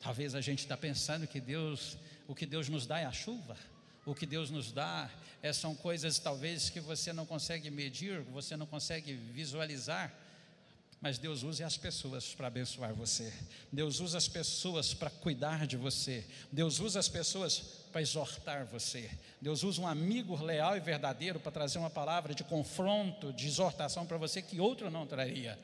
Talvez 0.01 0.35
a 0.35 0.41
gente 0.41 0.61
está 0.61 0.75
pensando 0.75 1.27
que 1.27 1.39
Deus, 1.39 1.99
o 2.27 2.35
que 2.35 2.47
Deus 2.47 2.71
nos 2.71 2.87
dá 2.87 2.99
é 2.99 3.05
a 3.05 3.13
chuva, 3.13 3.59
o 4.07 4.15
que 4.15 4.25
Deus 4.25 4.49
nos 4.49 4.73
dá 4.73 5.11
é, 5.43 5.53
são 5.53 5.75
coisas 5.75 6.19
talvez 6.19 6.71
que 6.71 6.81
você 6.81 7.13
não 7.13 7.27
consegue 7.27 7.71
medir, 7.71 8.23
você 8.23 8.57
não 8.57 8.65
consegue 8.65 9.13
visualizar. 9.13 10.11
Mas 11.01 11.19
Deus 11.19 11.43
usa 11.43 11.67
as 11.67 11.77
pessoas 11.77 12.35
para 12.35 12.47
abençoar 12.47 12.95
você. 12.95 13.33
Deus 13.71 14.01
usa 14.01 14.17
as 14.17 14.29
pessoas 14.29 14.95
para 14.95 15.11
cuidar 15.11 15.67
de 15.67 15.77
você. 15.77 16.25
Deus 16.51 16.81
usa 16.81 16.99
as 16.99 17.09
pessoas 17.09 17.59
para 17.93 18.01
exortar 18.01 18.65
você. 18.67 19.11
Deus 19.41 19.63
usa 19.63 19.81
um 19.81 19.87
amigo 19.87 20.43
leal 20.43 20.77
e 20.77 20.81
verdadeiro 20.81 21.39
para 21.39 21.53
trazer 21.53 21.79
uma 21.79 21.91
palavra 21.91 22.35
de 22.35 22.43
confronto, 22.45 23.33
de 23.33 23.47
exortação 23.47 24.07
para 24.07 24.17
você 24.17 24.41
que 24.41 24.59
outro 24.59 24.91
não 24.91 25.07
traria. 25.07 25.59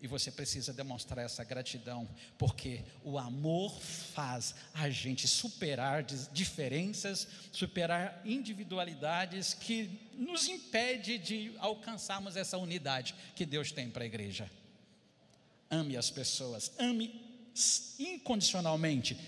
E 0.00 0.06
você 0.06 0.30
precisa 0.30 0.72
demonstrar 0.72 1.24
essa 1.24 1.42
gratidão, 1.42 2.08
porque 2.38 2.84
o 3.02 3.18
amor 3.18 3.76
faz 3.80 4.54
a 4.72 4.88
gente 4.88 5.26
superar 5.26 6.04
diferenças, 6.04 7.26
superar 7.50 8.22
individualidades 8.24 9.54
que 9.54 9.90
nos 10.14 10.46
impede 10.46 11.18
de 11.18 11.52
alcançarmos 11.58 12.36
essa 12.36 12.56
unidade 12.56 13.12
que 13.34 13.44
Deus 13.44 13.72
tem 13.72 13.90
para 13.90 14.04
a 14.04 14.06
igreja. 14.06 14.48
Ame 15.70 15.96
as 15.96 16.10
pessoas, 16.10 16.72
ame 16.78 17.20
incondicionalmente, 17.98 19.18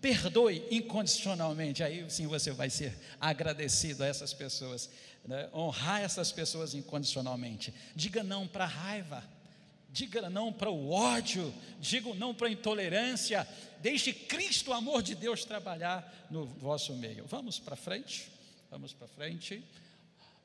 perdoe 0.00 0.64
incondicionalmente, 0.70 1.82
aí 1.82 2.08
sim 2.08 2.26
você 2.26 2.52
vai 2.52 2.70
ser 2.70 2.96
agradecido 3.20 4.04
a 4.04 4.06
essas 4.06 4.32
pessoas, 4.32 4.88
né? 5.24 5.48
honrar 5.52 6.02
essas 6.02 6.30
pessoas 6.30 6.74
incondicionalmente. 6.74 7.74
Diga 7.96 8.22
não 8.22 8.46
para 8.46 8.64
a 8.64 8.68
raiva, 8.68 9.24
Diga 9.90 10.28
não 10.28 10.52
para 10.52 10.70
o 10.70 10.90
ódio, 10.90 11.52
diga 11.80 12.12
não 12.14 12.34
para 12.34 12.48
a 12.48 12.50
intolerância, 12.50 13.48
deixe 13.80 14.12
Cristo, 14.12 14.70
o 14.70 14.74
amor 14.74 15.02
de 15.02 15.14
Deus, 15.14 15.44
trabalhar 15.44 16.26
no 16.30 16.44
vosso 16.44 16.94
meio. 16.94 17.24
Vamos 17.26 17.58
para 17.58 17.74
frente, 17.74 18.30
vamos 18.70 18.92
para 18.92 19.08
frente. 19.08 19.62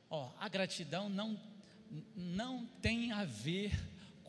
Ó, 0.10 0.32
a 0.39 0.48
gratidão 0.48 1.10
não, 1.10 1.38
não 2.16 2.66
tem 2.82 3.12
a 3.12 3.26
ver 3.26 3.78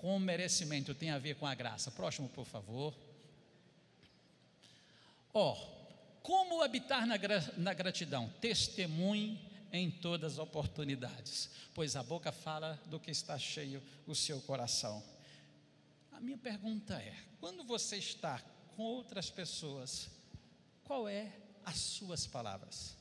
com 0.04 0.18
merecimento, 0.18 0.94
tem 0.94 1.08
a 1.08 1.18
ver 1.18 1.34
com 1.36 1.46
a 1.46 1.54
graça. 1.54 1.90
Próximo, 1.90 2.28
por 2.28 2.44
favor. 2.44 2.94
Ó, 5.32 5.54
como 6.22 6.60
habitar 6.60 7.06
na, 7.06 7.14
na 7.56 7.72
gratidão? 7.72 8.28
Testemunhe 8.38 9.40
em 9.72 9.90
todas 9.90 10.34
as 10.34 10.38
oportunidades, 10.38 11.48
pois 11.74 11.96
a 11.96 12.02
boca 12.02 12.30
fala 12.30 12.78
do 12.84 13.00
que 13.00 13.10
está 13.10 13.38
cheio 13.38 13.82
o 14.06 14.14
seu 14.14 14.42
coração. 14.42 15.02
A 16.12 16.20
minha 16.20 16.36
pergunta 16.36 17.00
é: 17.00 17.16
quando 17.40 17.64
você 17.64 17.96
está 17.96 18.42
com 18.76 18.82
outras 18.82 19.30
pessoas, 19.30 20.10
qual 20.84 21.08
é 21.08 21.32
as 21.64 21.78
suas 21.78 22.26
palavras? 22.26 22.94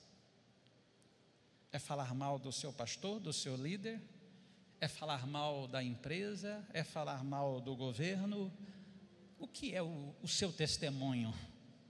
É 1.70 1.78
falar 1.80 2.16
mal 2.16 2.40
do 2.40 2.54
seu 2.54 2.72
pastor, 2.72 3.20
do 3.20 3.34
seu 3.34 3.58
líder? 3.58 4.02
É 4.84 4.88
falar 4.90 5.26
mal 5.26 5.66
da 5.66 5.82
empresa? 5.82 6.62
É 6.74 6.84
falar 6.84 7.24
mal 7.24 7.62
do 7.62 7.74
governo? 7.74 8.52
O 9.40 9.48
que 9.48 9.74
é 9.74 9.82
o, 9.82 10.14
o 10.22 10.28
seu 10.28 10.52
testemunho? 10.52 11.34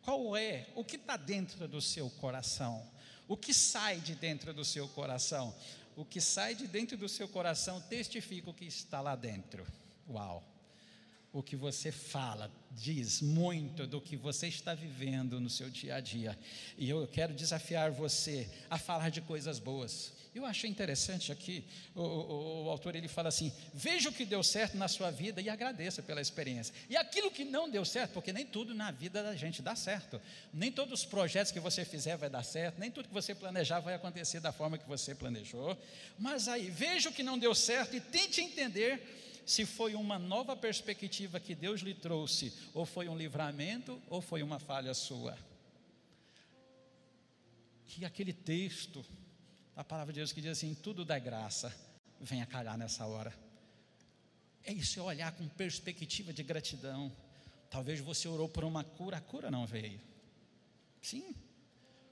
Qual 0.04 0.38
é? 0.38 0.68
O 0.76 0.86
que 0.86 0.98
está 0.98 1.18
dentro 1.18 1.68
do 1.68 1.82
seu 1.82 2.08
coração? 2.08 2.88
O 3.28 3.36
que 3.36 3.52
sai 3.52 4.00
de 4.00 4.14
dentro 4.14 4.54
do 4.54 4.64
seu 4.64 4.88
coração? 4.90 5.56
O 5.96 6.06
que 6.06 6.22
sai 6.22 6.54
de 6.54 6.68
dentro 6.68 6.96
do 6.96 7.10
seu 7.10 7.28
coração 7.28 7.82
testifica 7.82 8.52
o 8.52 8.54
que 8.54 8.66
está 8.66 9.02
lá 9.02 9.16
dentro. 9.16 9.66
Uau! 10.08 10.53
O 11.34 11.44
que 11.44 11.56
você 11.56 11.92
fala 11.92 12.50
diz 12.72 13.22
muito 13.22 13.86
do 13.86 14.00
que 14.00 14.16
você 14.16 14.48
está 14.48 14.74
vivendo 14.74 15.40
no 15.40 15.50
seu 15.50 15.70
dia 15.70 15.96
a 15.96 16.00
dia. 16.00 16.38
E 16.78 16.90
eu 16.90 17.08
quero 17.08 17.34
desafiar 17.34 17.92
você 17.92 18.48
a 18.70 18.78
falar 18.78 19.10
de 19.10 19.20
coisas 19.20 19.60
boas. 19.60 20.14
Eu 20.36 20.46
achei 20.48 20.68
interessante 20.68 21.32
aqui, 21.32 21.64
o, 21.94 22.02
o, 22.02 22.66
o, 22.66 22.70
autor 22.70 22.96
ele 22.96 23.08
fala 23.08 23.30
assim: 23.30 23.54
veja 23.72 24.10
o 24.10 24.12
que 24.12 24.26
deu 24.26 24.42
certo 24.42 24.76
na 24.76 24.88
sua 24.88 25.12
vida 25.12 25.40
e 25.40 25.48
agradeça 25.48 26.02
pela 26.02 26.22
experiência. 26.22 26.74
E 26.90 26.98
aquilo 26.98 27.30
que 27.30 27.46
não 27.46 27.70
deu 27.70 27.86
certo, 27.86 28.14
porque 28.14 28.34
nem 28.34 28.44
tudo 28.44 28.74
na 28.74 28.90
vida 28.90 29.22
da 29.22 29.36
gente 29.36 29.62
dá 29.62 29.76
certo. 29.76 30.20
Nem 30.52 30.72
todos 30.72 31.02
os 31.02 31.06
projetos 31.06 31.52
que 31.52 31.60
você 31.60 31.86
fizer 31.86 32.18
vai 32.18 32.32
dar 32.32 32.44
certo, 32.44 32.80
nem 32.80 32.90
tudo 32.90 33.08
que 33.08 33.14
você 33.14 33.36
planejar 33.36 33.80
vai 33.80 33.94
acontecer 33.94 34.40
da 34.40 34.52
forma 34.52 34.76
que 34.76 34.88
você 34.88 35.14
planejou. 35.14 35.78
Mas 36.18 36.48
aí, 36.48 36.68
veja 36.68 37.10
o 37.10 37.14
que 37.14 37.22
não 37.22 37.38
deu 37.38 37.54
certo 37.54 37.96
e 37.96 38.00
tente 38.00 38.42
entender 38.42 39.23
se 39.46 39.66
foi 39.66 39.96
uma 39.96 40.18
nova 40.18 40.56
perspectiva 40.56 41.40
que 41.40 41.54
Deus 41.56 41.82
lhe 41.82 41.94
trouxe, 41.94 42.54
ou 42.74 42.86
foi 42.86 43.08
um 43.10 43.18
livramento, 43.18 44.02
ou 44.10 44.22
foi 44.22 44.42
uma 44.42 44.60
falha 44.60 44.94
sua. 44.94 45.38
Que 47.86 48.06
aquele 48.06 48.34
texto 48.34 49.06
a 49.76 49.84
palavra 49.84 50.14
de 50.14 50.20
Deus 50.20 50.32
que 50.32 50.42
diz 50.42 50.52
assim: 50.52 50.74
tudo 50.76 51.04
dá 51.04 51.18
graça, 51.18 51.74
venha 52.20 52.46
calhar 52.46 52.78
nessa 52.78 53.06
hora. 53.06 53.34
É 54.64 54.72
isso, 54.72 55.00
é 55.00 55.04
olhar 55.04 55.32
com 55.34 55.48
perspectiva 55.48 56.32
de 56.32 56.44
gratidão. 56.44 57.12
Talvez 57.70 58.00
você 58.00 58.28
orou 58.28 58.48
por 58.48 58.64
uma 58.64 58.84
cura, 58.84 59.18
a 59.18 59.22
cura 59.22 59.50
não 59.50 59.66
veio. 59.66 60.00
Sim, 61.02 61.36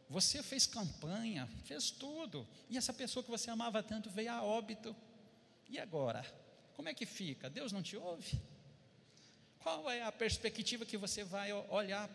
você 0.10 0.42
fez 0.44 0.66
campanha, 0.66 1.48
fez 1.66 1.92
tudo, 1.92 2.48
e 2.70 2.78
essa 2.78 2.94
pessoa 2.94 3.24
que 3.24 3.30
você 3.30 3.50
amava 3.50 3.82
tanto 3.84 4.10
veio 4.10 4.32
a 4.32 4.44
óbito. 4.44 4.96
E 5.70 5.80
agora? 5.80 6.26
Como 6.82 6.90
é 6.90 6.96
que 6.96 7.06
fica? 7.06 7.48
Deus 7.48 7.72
não 7.72 7.84
te 7.84 7.96
ouve? 7.96 8.42
Qual 9.60 9.88
é 9.88 10.02
a 10.02 10.12
perspectiva 10.12 10.84
que 10.84 10.98
você 10.98 11.24
vai 11.24 11.54
olhar 11.54 12.10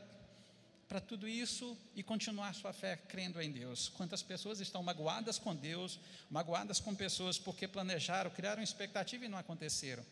para 0.88 1.00
tudo 1.00 1.28
isso 1.28 1.78
e 1.94 2.02
continuar 2.02 2.52
sua 2.52 2.72
fé 2.72 2.96
crendo 2.96 3.40
em 3.40 3.52
Deus. 3.52 3.88
Quantas 3.90 4.24
pessoas 4.24 4.58
estão 4.58 4.82
magoadas 4.82 5.38
com 5.38 5.54
Deus, 5.54 6.00
magoadas 6.28 6.80
com 6.80 6.96
pessoas 6.96 7.38
porque 7.38 7.68
planejaram, 7.68 8.28
criaram 8.28 8.60
expectativa 8.60 9.24
e 9.24 9.28
não 9.28 9.38
aconteceram. 9.38 10.04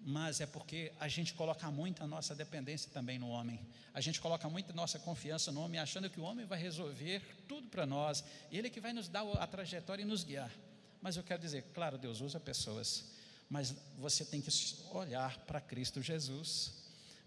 Mas 0.00 0.40
é 0.40 0.46
porque 0.46 0.92
a 0.98 1.06
gente 1.06 1.32
coloca 1.34 1.70
muito 1.70 2.02
a 2.02 2.08
nossa 2.08 2.34
dependência 2.34 2.90
também 2.92 3.16
no 3.16 3.28
homem. 3.28 3.60
A 3.94 4.00
gente 4.00 4.20
coloca 4.20 4.48
muito 4.48 4.72
a 4.72 4.74
nossa 4.74 4.98
confiança 4.98 5.52
no 5.52 5.60
homem, 5.60 5.78
achando 5.78 6.10
que 6.10 6.18
o 6.18 6.24
homem 6.24 6.46
vai 6.46 6.58
resolver 6.58 7.22
tudo 7.46 7.68
para 7.68 7.86
nós. 7.86 8.24
Ele 8.50 8.66
é 8.66 8.70
que 8.70 8.80
vai 8.80 8.92
nos 8.92 9.06
dar 9.08 9.22
a 9.38 9.46
trajetória 9.46 10.02
e 10.02 10.04
nos 10.04 10.24
guiar. 10.24 10.50
Mas 11.00 11.16
eu 11.16 11.22
quero 11.22 11.40
dizer, 11.40 11.64
claro, 11.74 11.96
Deus 11.96 12.20
usa 12.20 12.38
pessoas, 12.38 13.04
mas 13.50 13.74
você 13.98 14.24
tem 14.24 14.40
que 14.40 14.50
olhar 14.92 15.36
para 15.40 15.60
Cristo 15.60 16.00
Jesus 16.00 16.80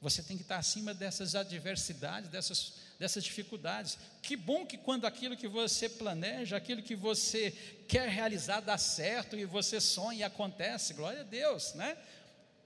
você 0.04 0.22
tem 0.22 0.36
que 0.36 0.44
estar 0.44 0.58
acima 0.58 0.94
dessas 0.94 1.34
adversidades, 1.34 2.30
dessas, 2.30 2.74
dessas 3.00 3.24
dificuldades. 3.24 3.98
Que 4.22 4.36
bom 4.36 4.66
que 4.66 4.78
quando 4.78 5.06
aquilo 5.06 5.38
que 5.38 5.48
você 5.48 5.88
planeja, 5.88 6.58
aquilo 6.58 6.84
que 6.84 6.94
você 6.94 7.52
quer 7.88 8.10
realizar 8.10 8.60
dá 8.60 8.78
certo 8.78 9.38
e 9.38 9.46
você 9.46 9.80
sonha 9.80 10.20
e 10.20 10.24
acontece, 10.24 10.94
glória 10.94 11.22
a 11.22 11.24
Deus, 11.24 11.74
né? 11.76 11.98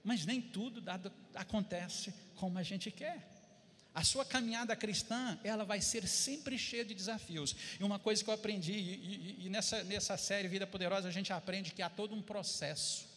Mas 0.02 0.26
nem 0.26 0.42
tudo 0.42 0.82
acontece 1.32 2.12
como 2.34 2.58
a 2.58 2.64
gente 2.64 2.90
quer. 2.90 3.24
A 3.94 4.02
sua 4.02 4.24
caminhada 4.24 4.74
cristã, 4.74 5.38
ela 5.44 5.64
vai 5.64 5.80
ser 5.80 6.08
sempre 6.08 6.58
cheia 6.58 6.84
de 6.84 6.92
desafios. 6.92 7.54
E 7.78 7.84
uma 7.84 8.00
coisa 8.00 8.22
que 8.22 8.28
eu 8.28 8.34
aprendi, 8.34 8.72
e, 8.72 9.36
e, 9.42 9.46
e 9.46 9.48
nessa, 9.48 9.84
nessa 9.84 10.16
série 10.16 10.48
Vida 10.48 10.66
Poderosa, 10.66 11.06
a 11.06 11.12
gente 11.12 11.32
aprende 11.32 11.72
que 11.72 11.82
há 11.82 11.88
todo 11.88 12.16
um 12.16 12.22
processo. 12.22 13.07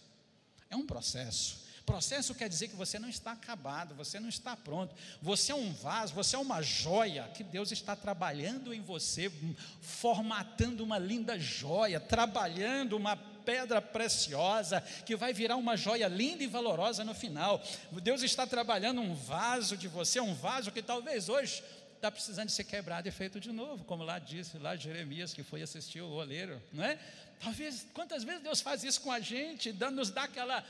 É 0.72 0.76
um 0.76 0.88
processo. 0.88 1.62
Processo 1.86 2.34
quer 2.34 2.48
dizer 2.48 2.70
que 2.70 2.76
você 2.76 2.98
não 2.98 3.10
está 3.10 3.34
acabado, 3.34 3.94
você 3.96 4.20
não 4.20 4.30
está 4.30 4.56
pronto. 4.56 4.96
Você 5.22 5.52
é 5.52 5.56
um 5.56 5.74
vaso, 5.74 6.14
você 6.14 6.36
é 6.36 6.40
uma 6.40 6.62
joia 6.62 7.30
que 7.34 7.44
Deus 7.44 7.72
está 7.72 7.96
trabalhando 7.96 8.74
em 8.74 8.82
você, 8.82 9.32
formatando 9.82 10.84
uma 10.84 10.98
linda 10.98 11.38
joia, 11.38 12.00
trabalhando 12.00 12.96
uma 12.96 13.18
pedra 13.18 13.82
preciosa 13.82 14.80
que 15.06 15.16
vai 15.16 15.34
virar 15.34 15.58
uma 15.58 15.76
joia 15.76 16.08
linda 16.08 16.44
e 16.44 16.48
valorosa 16.48 17.04
no 17.04 17.14
final. 17.14 17.62
Deus 18.02 18.22
está 18.22 18.48
trabalhando 18.48 19.02
um 19.02 19.14
vaso 19.14 19.76
de 19.76 19.88
você, 19.88 20.22
um 20.22 20.34
vaso 20.34 20.72
que 20.72 20.82
talvez 20.82 21.28
hoje 21.28 21.64
está 21.96 22.10
precisando 22.10 22.48
de 22.48 22.54
ser 22.54 22.64
quebrado 22.64 23.08
e 23.08 23.12
feito 23.12 23.40
de 23.40 23.52
novo, 23.52 23.84
como 23.84 24.04
lá 24.04 24.18
disse 24.18 24.58
lá 24.58 24.76
Jeremias 24.76 25.34
que 25.34 25.44
foi 25.44 25.62
assistir 25.62 26.02
o 26.02 26.10
oleiro, 26.10 26.62
não 26.72 26.84
é? 26.84 26.98
Talvez, 27.42 27.88
quantas 27.92 28.24
vezes 28.24 28.44
Deus 28.44 28.62
faz 28.62 28.84
isso 28.84 29.02
com 29.02 29.12
a 29.12 29.20
gente, 29.20 29.74
nos 29.74 30.12
dá 30.12 30.26
aquela, 30.26 30.64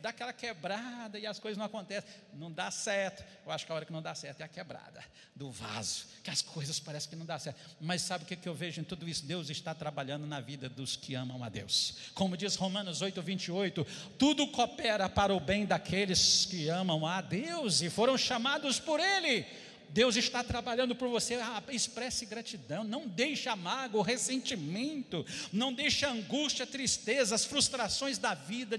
dá 0.00 0.08
aquela 0.08 0.32
quebrada 0.32 1.16
e 1.16 1.24
as 1.24 1.38
coisas 1.38 1.56
não 1.56 1.64
acontecem, 1.64 2.10
não 2.34 2.50
dá 2.50 2.72
certo. 2.72 3.22
Eu 3.46 3.52
acho 3.52 3.64
que 3.64 3.70
a 3.70 3.74
hora 3.76 3.84
que 3.84 3.92
não 3.92 4.02
dá 4.02 4.12
certo 4.12 4.40
é 4.40 4.44
a 4.44 4.48
quebrada 4.48 5.04
do 5.34 5.48
vaso, 5.48 6.06
que 6.24 6.28
as 6.28 6.42
coisas 6.42 6.80
parecem 6.80 7.10
que 7.10 7.14
não 7.14 7.24
dá 7.24 7.38
certo. 7.38 7.60
Mas 7.80 8.02
sabe 8.02 8.24
o 8.24 8.26
que, 8.26 8.34
que 8.34 8.48
eu 8.48 8.54
vejo 8.54 8.80
em 8.80 8.84
tudo 8.84 9.08
isso? 9.08 9.24
Deus 9.24 9.48
está 9.48 9.72
trabalhando 9.76 10.26
na 10.26 10.40
vida 10.40 10.68
dos 10.68 10.96
que 10.96 11.14
amam 11.14 11.44
a 11.44 11.48
Deus. 11.48 11.94
Como 12.14 12.36
diz 12.36 12.56
Romanos 12.56 13.00
8, 13.00 13.22
28, 13.22 13.86
tudo 14.18 14.48
coopera 14.48 15.08
para 15.08 15.32
o 15.32 15.38
bem 15.38 15.64
daqueles 15.64 16.46
que 16.46 16.68
amam 16.68 17.06
a 17.06 17.20
Deus 17.20 17.80
e 17.80 17.88
foram 17.88 18.18
chamados 18.18 18.80
por 18.80 18.98
Ele 18.98 19.46
Deus 19.92 20.16
está 20.16 20.42
trabalhando 20.42 20.96
por 20.96 21.08
você, 21.08 21.34
ah, 21.34 21.62
expresse 21.68 22.24
gratidão, 22.24 22.82
não 22.82 23.06
deixe 23.06 23.48
a 23.48 23.54
mágoa, 23.54 24.00
o 24.00 24.04
ressentimento, 24.04 25.24
não 25.52 25.72
deixe 25.72 26.06
a 26.06 26.10
angústia, 26.10 26.64
a 26.64 26.66
tristeza, 26.66 27.34
as 27.34 27.44
frustrações 27.44 28.16
da 28.16 28.34
vida 28.34 28.78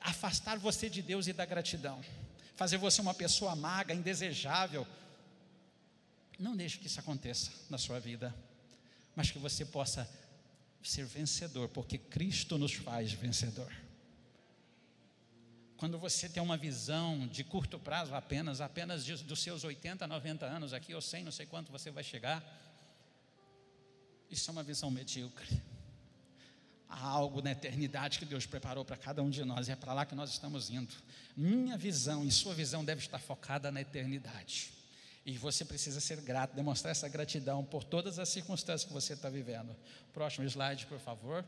afastar 0.00 0.58
você 0.58 0.88
de 0.88 1.02
Deus 1.02 1.26
e 1.26 1.32
da 1.32 1.44
gratidão, 1.44 2.00
fazer 2.54 2.76
você 2.76 3.00
uma 3.00 3.14
pessoa 3.14 3.52
amarga, 3.52 3.92
indesejável. 3.92 4.86
Não 6.38 6.54
deixe 6.56 6.78
que 6.78 6.86
isso 6.86 7.00
aconteça 7.00 7.50
na 7.68 7.78
sua 7.78 7.98
vida, 7.98 8.32
mas 9.16 9.30
que 9.30 9.38
você 9.38 9.64
possa 9.64 10.08
ser 10.82 11.06
vencedor, 11.06 11.68
porque 11.68 11.98
Cristo 11.98 12.56
nos 12.56 12.74
faz 12.74 13.12
vencedor. 13.12 13.72
Quando 15.76 15.98
você 15.98 16.28
tem 16.28 16.42
uma 16.42 16.56
visão 16.56 17.26
de 17.26 17.42
curto 17.42 17.78
prazo 17.78 18.14
apenas, 18.14 18.60
apenas 18.60 19.04
dos 19.04 19.42
seus 19.42 19.64
80, 19.64 20.06
90 20.06 20.46
anos 20.46 20.72
aqui, 20.72 20.94
ou 20.94 21.00
100, 21.00 21.24
não 21.24 21.32
sei 21.32 21.46
quanto 21.46 21.72
você 21.72 21.90
vai 21.90 22.04
chegar, 22.04 22.42
isso 24.30 24.50
é 24.50 24.52
uma 24.52 24.62
visão 24.62 24.90
medíocre. 24.90 25.60
Há 26.88 27.06
algo 27.08 27.42
na 27.42 27.50
eternidade 27.50 28.20
que 28.20 28.24
Deus 28.24 28.46
preparou 28.46 28.84
para 28.84 28.96
cada 28.96 29.22
um 29.22 29.28
de 29.28 29.44
nós, 29.44 29.66
e 29.66 29.72
é 29.72 29.76
para 29.76 29.92
lá 29.92 30.06
que 30.06 30.14
nós 30.14 30.30
estamos 30.30 30.70
indo. 30.70 30.94
Minha 31.36 31.76
visão 31.76 32.24
e 32.24 32.30
sua 32.30 32.54
visão 32.54 32.84
deve 32.84 33.00
estar 33.00 33.18
focada 33.18 33.72
na 33.72 33.80
eternidade. 33.80 34.72
E 35.26 35.36
você 35.36 35.64
precisa 35.64 36.00
ser 36.00 36.20
grato, 36.20 36.54
demonstrar 36.54 36.92
essa 36.92 37.08
gratidão 37.08 37.64
por 37.64 37.82
todas 37.82 38.18
as 38.18 38.28
circunstâncias 38.28 38.84
que 38.86 38.92
você 38.92 39.14
está 39.14 39.28
vivendo. 39.28 39.74
Próximo 40.12 40.46
slide, 40.46 40.86
por 40.86 41.00
favor. 41.00 41.44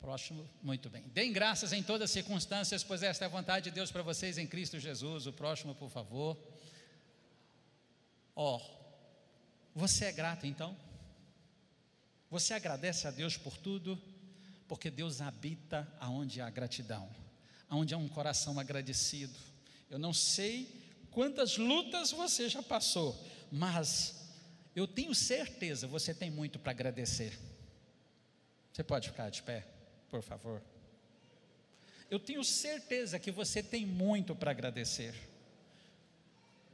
Próximo, 0.00 0.48
muito 0.62 0.88
bem. 0.88 1.02
Deem 1.08 1.30
graças 1.30 1.74
em 1.74 1.82
todas 1.82 2.06
as 2.06 2.10
circunstâncias, 2.10 2.82
pois 2.82 3.02
esta 3.02 3.24
é 3.24 3.26
a 3.26 3.28
vontade 3.28 3.64
de 3.64 3.70
Deus 3.70 3.92
para 3.92 4.02
vocês 4.02 4.38
em 4.38 4.46
Cristo 4.46 4.78
Jesus. 4.78 5.26
O 5.26 5.32
próximo, 5.32 5.74
por 5.74 5.90
favor. 5.90 6.38
Ó, 8.34 8.56
oh, 8.56 8.80
você 9.74 10.06
é 10.06 10.12
grato 10.12 10.46
então? 10.46 10.74
Você 12.30 12.54
agradece 12.54 13.06
a 13.06 13.10
Deus 13.10 13.36
por 13.36 13.58
tudo? 13.58 14.00
Porque 14.66 14.90
Deus 14.90 15.20
habita 15.20 15.86
aonde 16.00 16.40
há 16.40 16.48
gratidão, 16.48 17.06
aonde 17.68 17.92
há 17.92 17.98
um 17.98 18.08
coração 18.08 18.58
agradecido. 18.58 19.38
Eu 19.90 19.98
não 19.98 20.14
sei 20.14 20.80
quantas 21.10 21.58
lutas 21.58 22.10
você 22.10 22.48
já 22.48 22.62
passou, 22.62 23.22
mas 23.52 24.32
eu 24.74 24.88
tenho 24.88 25.14
certeza 25.14 25.86
você 25.86 26.14
tem 26.14 26.30
muito 26.30 26.58
para 26.58 26.70
agradecer. 26.70 27.38
Você 28.72 28.82
pode 28.82 29.08
ficar 29.08 29.28
de 29.28 29.42
pé, 29.42 29.66
por 30.10 30.22
favor? 30.22 30.62
Eu 32.10 32.18
tenho 32.18 32.42
certeza 32.42 33.18
que 33.18 33.30
você 33.30 33.62
tem 33.62 33.86
muito 33.86 34.34
para 34.34 34.50
agradecer. 34.50 35.14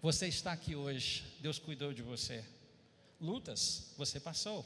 Você 0.01 0.27
está 0.29 0.53
aqui 0.53 0.75
hoje, 0.75 1.25
Deus 1.40 1.59
cuidou 1.59 1.92
de 1.92 2.03
você. 2.03 2.44
Lutas 3.20 3.92
você 3.96 4.18
passou, 4.18 4.64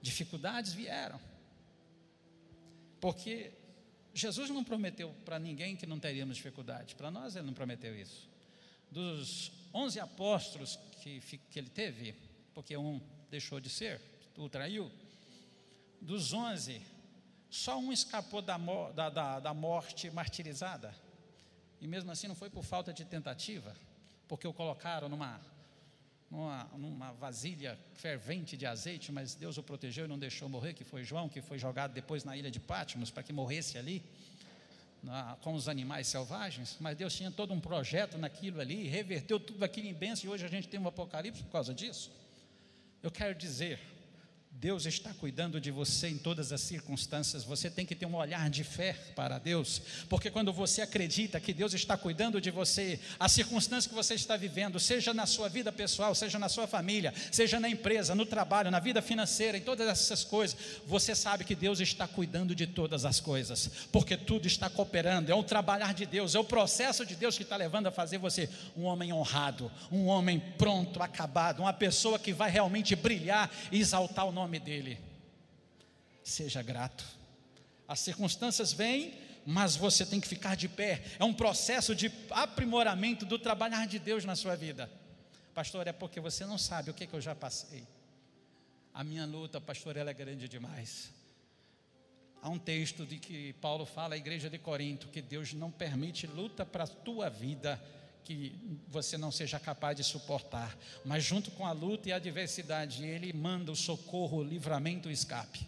dificuldades 0.00 0.72
vieram. 0.72 1.20
Porque 3.00 3.52
Jesus 4.14 4.48
não 4.48 4.64
prometeu 4.64 5.14
para 5.24 5.38
ninguém 5.38 5.76
que 5.76 5.86
não 5.86 6.00
teríamos 6.00 6.36
dificuldade, 6.36 6.94
para 6.94 7.10
nós 7.10 7.36
ele 7.36 7.46
não 7.46 7.52
prometeu 7.52 7.94
isso. 7.94 8.28
Dos 8.90 9.52
onze 9.74 10.00
apóstolos 10.00 10.78
que, 11.02 11.20
que 11.20 11.58
ele 11.58 11.68
teve, 11.68 12.14
porque 12.54 12.76
um 12.76 13.00
deixou 13.30 13.60
de 13.60 13.68
ser, 13.68 14.00
o 14.36 14.48
traiu, 14.48 14.90
dos 16.00 16.32
onze, 16.32 16.80
só 17.50 17.78
um 17.78 17.92
escapou 17.92 18.42
da, 18.42 18.58
da, 18.94 19.10
da, 19.10 19.40
da 19.40 19.54
morte 19.54 20.10
martirizada, 20.10 20.94
e 21.80 21.86
mesmo 21.86 22.10
assim 22.10 22.28
não 22.28 22.34
foi 22.34 22.50
por 22.50 22.64
falta 22.64 22.92
de 22.92 23.04
tentativa, 23.04 23.74
porque 24.26 24.46
o 24.46 24.52
colocaram 24.52 25.08
numa, 25.08 25.40
numa, 26.30 26.64
numa, 26.76 27.12
vasilha 27.12 27.78
fervente 27.94 28.56
de 28.56 28.66
azeite, 28.66 29.12
mas 29.12 29.34
Deus 29.34 29.56
o 29.58 29.62
protegeu 29.62 30.06
e 30.06 30.08
não 30.08 30.18
deixou 30.18 30.48
morrer, 30.48 30.74
que 30.74 30.84
foi 30.84 31.04
João, 31.04 31.28
que 31.28 31.40
foi 31.40 31.58
jogado 31.58 31.92
depois 31.92 32.24
na 32.24 32.36
ilha 32.36 32.50
de 32.50 32.58
Pátimos 32.58 33.10
para 33.10 33.22
que 33.22 33.32
morresse 33.32 33.78
ali, 33.78 34.02
na, 35.02 35.36
com 35.42 35.54
os 35.54 35.68
animais 35.68 36.08
selvagens, 36.08 36.76
mas 36.80 36.96
Deus 36.96 37.14
tinha 37.14 37.30
todo 37.30 37.54
um 37.54 37.60
projeto 37.60 38.18
naquilo 38.18 38.60
ali, 38.60 38.88
reverteu 38.88 39.38
tudo 39.38 39.62
aquilo 39.62 39.86
em 39.86 39.94
bênção, 39.94 40.26
e 40.26 40.28
hoje 40.28 40.44
a 40.44 40.48
gente 40.48 40.68
tem 40.68 40.80
um 40.80 40.88
apocalipse 40.88 41.42
por 41.42 41.52
causa 41.52 41.72
disso. 41.72 42.10
Eu 43.02 43.10
quero 43.10 43.34
dizer, 43.34 43.78
Deus 44.58 44.86
está 44.86 45.12
cuidando 45.12 45.60
de 45.60 45.70
você 45.70 46.08
em 46.08 46.16
todas 46.16 46.50
as 46.50 46.62
circunstâncias. 46.62 47.44
Você 47.44 47.68
tem 47.68 47.84
que 47.84 47.94
ter 47.94 48.06
um 48.06 48.16
olhar 48.16 48.48
de 48.48 48.64
fé 48.64 48.94
para 49.14 49.38
Deus, 49.38 49.82
porque 50.08 50.30
quando 50.30 50.50
você 50.50 50.80
acredita 50.80 51.38
que 51.38 51.52
Deus 51.52 51.74
está 51.74 51.94
cuidando 51.94 52.40
de 52.40 52.50
você, 52.50 52.98
a 53.20 53.28
circunstância 53.28 53.86
que 53.86 53.94
você 53.94 54.14
está 54.14 54.34
vivendo, 54.34 54.80
seja 54.80 55.12
na 55.12 55.26
sua 55.26 55.50
vida 55.50 55.70
pessoal, 55.70 56.14
seja 56.14 56.38
na 56.38 56.48
sua 56.48 56.66
família, 56.66 57.12
seja 57.30 57.60
na 57.60 57.68
empresa, 57.68 58.14
no 58.14 58.24
trabalho, 58.24 58.70
na 58.70 58.80
vida 58.80 59.02
financeira, 59.02 59.58
em 59.58 59.60
todas 59.60 59.86
essas 59.86 60.24
coisas, 60.24 60.56
você 60.86 61.14
sabe 61.14 61.44
que 61.44 61.54
Deus 61.54 61.78
está 61.78 62.08
cuidando 62.08 62.54
de 62.54 62.66
todas 62.66 63.04
as 63.04 63.20
coisas, 63.20 63.70
porque 63.92 64.16
tudo 64.16 64.46
está 64.46 64.70
cooperando. 64.70 65.30
É 65.30 65.34
o 65.34 65.42
trabalhar 65.42 65.92
de 65.92 66.06
Deus, 66.06 66.34
é 66.34 66.38
o 66.38 66.44
processo 66.44 67.04
de 67.04 67.14
Deus 67.14 67.36
que 67.36 67.42
está 67.42 67.56
levando 67.56 67.88
a 67.88 67.92
fazer 67.92 68.16
você 68.16 68.48
um 68.74 68.84
homem 68.84 69.12
honrado, 69.12 69.70
um 69.92 70.06
homem 70.06 70.40
pronto, 70.56 71.02
acabado, 71.02 71.60
uma 71.60 71.74
pessoa 71.74 72.18
que 72.18 72.32
vai 72.32 72.50
realmente 72.50 72.96
brilhar 72.96 73.50
e 73.70 73.80
exaltar 73.80 74.26
o 74.26 74.32
nome 74.32 74.45
nome 74.46 74.60
dEle. 74.60 74.98
Seja 76.22 76.62
grato. 76.62 77.04
As 77.88 77.98
circunstâncias 77.98 78.72
vêm, 78.72 79.14
mas 79.44 79.74
você 79.74 80.06
tem 80.06 80.20
que 80.20 80.28
ficar 80.28 80.56
de 80.56 80.68
pé. 80.68 81.02
É 81.18 81.24
um 81.24 81.34
processo 81.34 81.94
de 81.94 82.10
aprimoramento 82.30 83.26
do 83.26 83.38
trabalhar 83.38 83.86
de 83.86 83.98
Deus 83.98 84.24
na 84.24 84.36
sua 84.36 84.54
vida. 84.54 84.88
Pastor, 85.52 85.88
é 85.88 85.92
porque 85.92 86.20
você 86.20 86.46
não 86.46 86.58
sabe 86.58 86.90
o 86.90 86.94
que, 86.94 87.06
que 87.06 87.14
eu 87.14 87.20
já 87.20 87.34
passei. 87.34 87.84
A 88.94 89.02
minha 89.02 89.26
luta, 89.26 89.60
pastor, 89.60 89.96
ela 89.96 90.10
é 90.10 90.14
grande 90.14 90.48
demais. 90.48 91.12
Há 92.40 92.48
um 92.48 92.58
texto 92.58 93.04
de 93.04 93.18
que 93.18 93.52
Paulo 93.54 93.84
fala 93.84 94.14
à 94.14 94.18
igreja 94.18 94.48
de 94.48 94.58
Corinto 94.58 95.08
que 95.08 95.20
Deus 95.20 95.52
não 95.52 95.70
permite 95.72 96.26
luta 96.26 96.64
para 96.64 96.84
a 96.84 96.88
tua 96.88 97.28
vida 97.28 97.82
que 98.26 98.52
você 98.88 99.16
não 99.16 99.30
seja 99.30 99.60
capaz 99.60 99.96
de 99.96 100.02
suportar, 100.02 100.76
mas 101.04 101.22
junto 101.22 101.48
com 101.52 101.64
a 101.64 101.70
luta 101.70 102.08
e 102.08 102.12
a 102.12 102.16
adversidade, 102.16 103.04
Ele 103.04 103.32
manda 103.32 103.70
o 103.70 103.76
socorro, 103.76 104.38
o 104.38 104.42
livramento, 104.42 105.08
o 105.08 105.12
escape. 105.12 105.64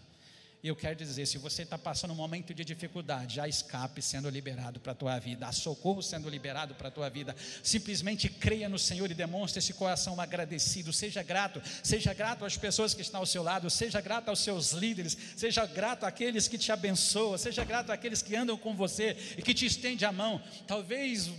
E 0.61 0.67
eu 0.67 0.75
quero 0.75 0.93
dizer, 0.93 1.25
se 1.25 1.37
você 1.37 1.61
está 1.61 1.77
passando 1.77 2.11
um 2.11 2.17
momento 2.17 2.53
de 2.53 2.65
dificuldade, 2.65 3.39
há 3.39 3.47
escape 3.47 4.01
sendo 4.01 4.29
liberado 4.29 4.77
para 4.77 4.91
a 4.91 4.95
tua 4.95 5.17
vida, 5.17 5.47
há 5.47 5.53
socorro 5.53 6.01
sendo 6.01 6.27
liberado 6.27 6.75
para 6.75 6.89
a 6.89 6.91
tua 6.91 7.09
vida. 7.09 7.33
Simplesmente 7.63 8.27
creia 8.27 8.67
no 8.67 8.77
Senhor 8.77 9.09
e 9.09 9.13
demonstre 9.13 9.59
esse 9.59 9.73
coração 9.73 10.19
agradecido. 10.19 10.91
Seja 10.91 11.23
grato, 11.23 11.61
seja 11.81 12.13
grato 12.13 12.43
às 12.43 12.57
pessoas 12.57 12.93
que 12.93 13.01
estão 13.01 13.21
ao 13.21 13.25
seu 13.25 13.41
lado, 13.41 13.69
seja 13.69 14.01
grato 14.01 14.27
aos 14.27 14.39
seus 14.39 14.73
líderes, 14.73 15.17
seja 15.37 15.65
grato 15.65 16.05
àqueles 16.05 16.49
que 16.49 16.57
te 16.57 16.73
abençoam, 16.73 17.37
seja 17.37 17.63
grato 17.63 17.93
àqueles 17.93 18.21
que 18.21 18.35
andam 18.35 18.57
com 18.57 18.75
você 18.75 19.15
e 19.37 19.41
que 19.41 19.53
te 19.53 19.65
estende 19.65 20.03
a 20.03 20.11
mão. 20.11 20.41
Talvez 20.67 21.31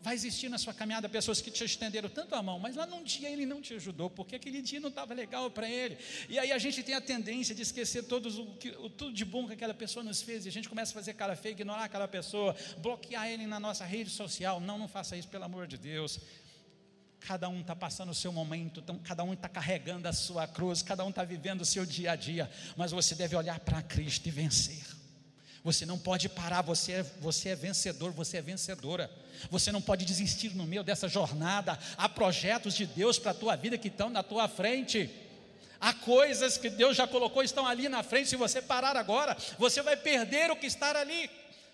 Vai 0.00 0.14
existir 0.14 0.48
na 0.48 0.58
sua 0.58 0.72
caminhada 0.72 1.08
pessoas 1.08 1.40
que 1.40 1.50
te 1.50 1.64
estenderam 1.64 2.08
tanto 2.08 2.32
a 2.36 2.42
mão, 2.42 2.58
mas 2.58 2.76
lá 2.76 2.86
num 2.86 3.02
dia 3.02 3.28
ele 3.28 3.44
não 3.44 3.60
te 3.60 3.74
ajudou, 3.74 4.08
porque 4.08 4.36
aquele 4.36 4.62
dia 4.62 4.78
não 4.78 4.90
estava 4.90 5.12
legal 5.12 5.50
para 5.50 5.68
ele. 5.68 5.98
E 6.28 6.38
aí 6.38 6.52
a 6.52 6.58
gente 6.58 6.84
tem 6.84 6.94
a 6.94 7.00
tendência 7.00 7.52
de 7.52 7.62
esquecer 7.62 8.04
todos 8.04 8.38
o, 8.38 8.42
o, 8.78 8.90
tudo 8.90 9.12
de 9.12 9.24
bom 9.24 9.46
que 9.48 9.54
aquela 9.54 9.74
pessoa 9.74 10.04
nos 10.04 10.22
fez, 10.22 10.46
e 10.46 10.48
a 10.48 10.52
gente 10.52 10.68
começa 10.68 10.92
a 10.92 10.94
fazer 10.94 11.14
cara 11.14 11.34
feia, 11.34 11.52
ignorar 11.52 11.84
aquela 11.84 12.06
pessoa, 12.06 12.54
bloquear 12.78 13.28
ele 13.28 13.46
na 13.46 13.58
nossa 13.58 13.84
rede 13.84 14.10
social. 14.10 14.60
Não, 14.60 14.78
não 14.78 14.86
faça 14.86 15.16
isso, 15.16 15.26
pelo 15.26 15.44
amor 15.44 15.66
de 15.66 15.76
Deus. 15.76 16.20
Cada 17.18 17.48
um 17.48 17.60
está 17.60 17.74
passando 17.74 18.10
o 18.10 18.14
seu 18.14 18.32
momento, 18.32 18.78
então, 18.78 18.96
cada 19.00 19.24
um 19.24 19.32
está 19.32 19.48
carregando 19.48 20.06
a 20.06 20.12
sua 20.12 20.46
cruz, 20.46 20.80
cada 20.80 21.04
um 21.04 21.10
está 21.10 21.24
vivendo 21.24 21.62
o 21.62 21.64
seu 21.64 21.84
dia 21.84 22.12
a 22.12 22.16
dia, 22.16 22.48
mas 22.76 22.92
você 22.92 23.16
deve 23.16 23.34
olhar 23.34 23.58
para 23.58 23.82
Cristo 23.82 24.28
e 24.28 24.30
vencer. 24.30 24.97
Você 25.64 25.84
não 25.84 25.98
pode 25.98 26.28
parar, 26.28 26.62
você 26.62 26.92
é, 26.92 27.02
você 27.20 27.50
é 27.50 27.54
vencedor, 27.56 28.12
você 28.12 28.38
é 28.38 28.42
vencedora. 28.42 29.10
Você 29.50 29.70
não 29.70 29.80
pode 29.80 30.04
desistir 30.04 30.54
no 30.54 30.64
meio 30.64 30.82
dessa 30.82 31.08
jornada. 31.08 31.78
Há 31.96 32.08
projetos 32.08 32.74
de 32.74 32.86
Deus 32.86 33.18
para 33.18 33.32
a 33.32 33.34
tua 33.34 33.56
vida 33.56 33.78
que 33.78 33.88
estão 33.88 34.10
na 34.10 34.22
tua 34.22 34.48
frente. 34.48 35.10
Há 35.80 35.92
coisas 35.92 36.56
que 36.56 36.68
Deus 36.68 36.96
já 36.96 37.06
colocou, 37.06 37.42
estão 37.42 37.66
ali 37.66 37.88
na 37.88 38.02
frente. 38.02 38.28
Se 38.28 38.36
você 38.36 38.60
parar 38.60 38.96
agora, 38.96 39.36
você 39.58 39.82
vai 39.82 39.96
perder 39.96 40.50
o 40.50 40.56
que 40.56 40.66
está 40.66 40.98
ali, 40.98 41.30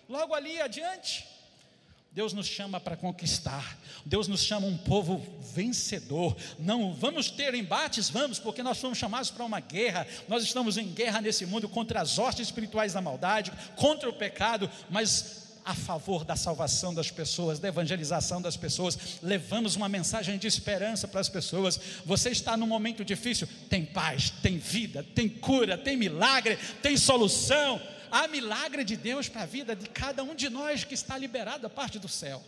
logo 0.07 0.33
ali 0.33 0.61
adiante. 0.61 1.34
Deus 2.15 2.31
nos 2.31 2.47
chama 2.47 2.79
para 2.79 2.95
conquistar, 2.95 3.77
Deus 4.05 4.29
nos 4.29 4.41
chama 4.41 4.65
um 4.65 4.77
povo 4.77 5.21
vencedor. 5.53 6.33
Não 6.57 6.93
vamos 6.93 7.29
ter 7.29 7.53
embates, 7.53 8.09
vamos, 8.09 8.39
porque 8.39 8.63
nós 8.63 8.77
somos 8.77 8.97
chamados 8.97 9.29
para 9.29 9.43
uma 9.43 9.59
guerra. 9.59 10.07
Nós 10.25 10.41
estamos 10.41 10.77
em 10.77 10.87
guerra 10.87 11.19
nesse 11.19 11.45
mundo 11.45 11.67
contra 11.67 11.99
as 11.99 12.17
hostes 12.17 12.47
espirituais 12.47 12.93
da 12.93 13.01
maldade, 13.01 13.51
contra 13.75 14.09
o 14.09 14.13
pecado, 14.13 14.71
mas 14.89 15.43
a 15.65 15.75
favor 15.75 16.23
da 16.23 16.37
salvação 16.37 16.93
das 16.93 17.11
pessoas, 17.11 17.59
da 17.59 17.67
evangelização 17.67 18.41
das 18.41 18.55
pessoas, 18.55 18.97
levamos 19.21 19.75
uma 19.75 19.89
mensagem 19.89 20.37
de 20.37 20.47
esperança 20.47 21.09
para 21.09 21.19
as 21.19 21.27
pessoas. 21.27 21.77
Você 22.05 22.29
está 22.29 22.55
num 22.55 22.67
momento 22.67 23.03
difícil, 23.03 23.45
tem 23.69 23.83
paz, 23.83 24.29
tem 24.29 24.57
vida, 24.57 25.05
tem 25.13 25.27
cura, 25.27 25.77
tem 25.77 25.97
milagre, 25.97 26.57
tem 26.81 26.95
solução. 26.95 27.81
Há 28.15 28.29
milagre 28.29 28.85
de 28.85 28.95
Deus 28.95 29.27
para 29.27 29.41
a 29.41 29.45
vida 29.45 29.75
de 29.75 29.89
cada 29.89 30.23
um 30.23 30.33
de 30.33 30.49
nós 30.49 30.85
que 30.85 30.93
está 30.93 31.17
liberado 31.17 31.63
da 31.63 31.69
parte 31.69 31.99
do 31.99 32.07
céu. 32.07 32.41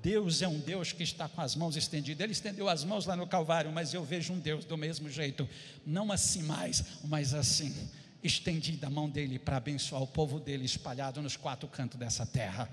Deus 0.00 0.40
é 0.40 0.48
um 0.48 0.58
Deus 0.58 0.92
que 0.92 1.02
está 1.02 1.28
com 1.28 1.42
as 1.42 1.54
mãos 1.54 1.76
estendidas. 1.76 2.24
Ele 2.24 2.32
estendeu 2.32 2.70
as 2.70 2.82
mãos 2.82 3.04
lá 3.04 3.14
no 3.14 3.26
Calvário, 3.26 3.70
mas 3.70 3.92
eu 3.92 4.02
vejo 4.02 4.32
um 4.32 4.38
Deus 4.38 4.64
do 4.64 4.78
mesmo 4.78 5.10
jeito, 5.10 5.46
não 5.84 6.10
assim 6.10 6.42
mais, 6.44 6.82
mas 7.04 7.34
assim 7.34 7.86
estendida 8.24 8.86
a 8.86 8.90
mão 8.90 9.10
dele 9.10 9.38
para 9.38 9.58
abençoar 9.58 10.00
o 10.00 10.06
povo 10.06 10.40
dele 10.40 10.64
espalhado 10.64 11.20
nos 11.20 11.36
quatro 11.36 11.68
cantos 11.68 11.98
dessa 12.00 12.24
terra. 12.24 12.66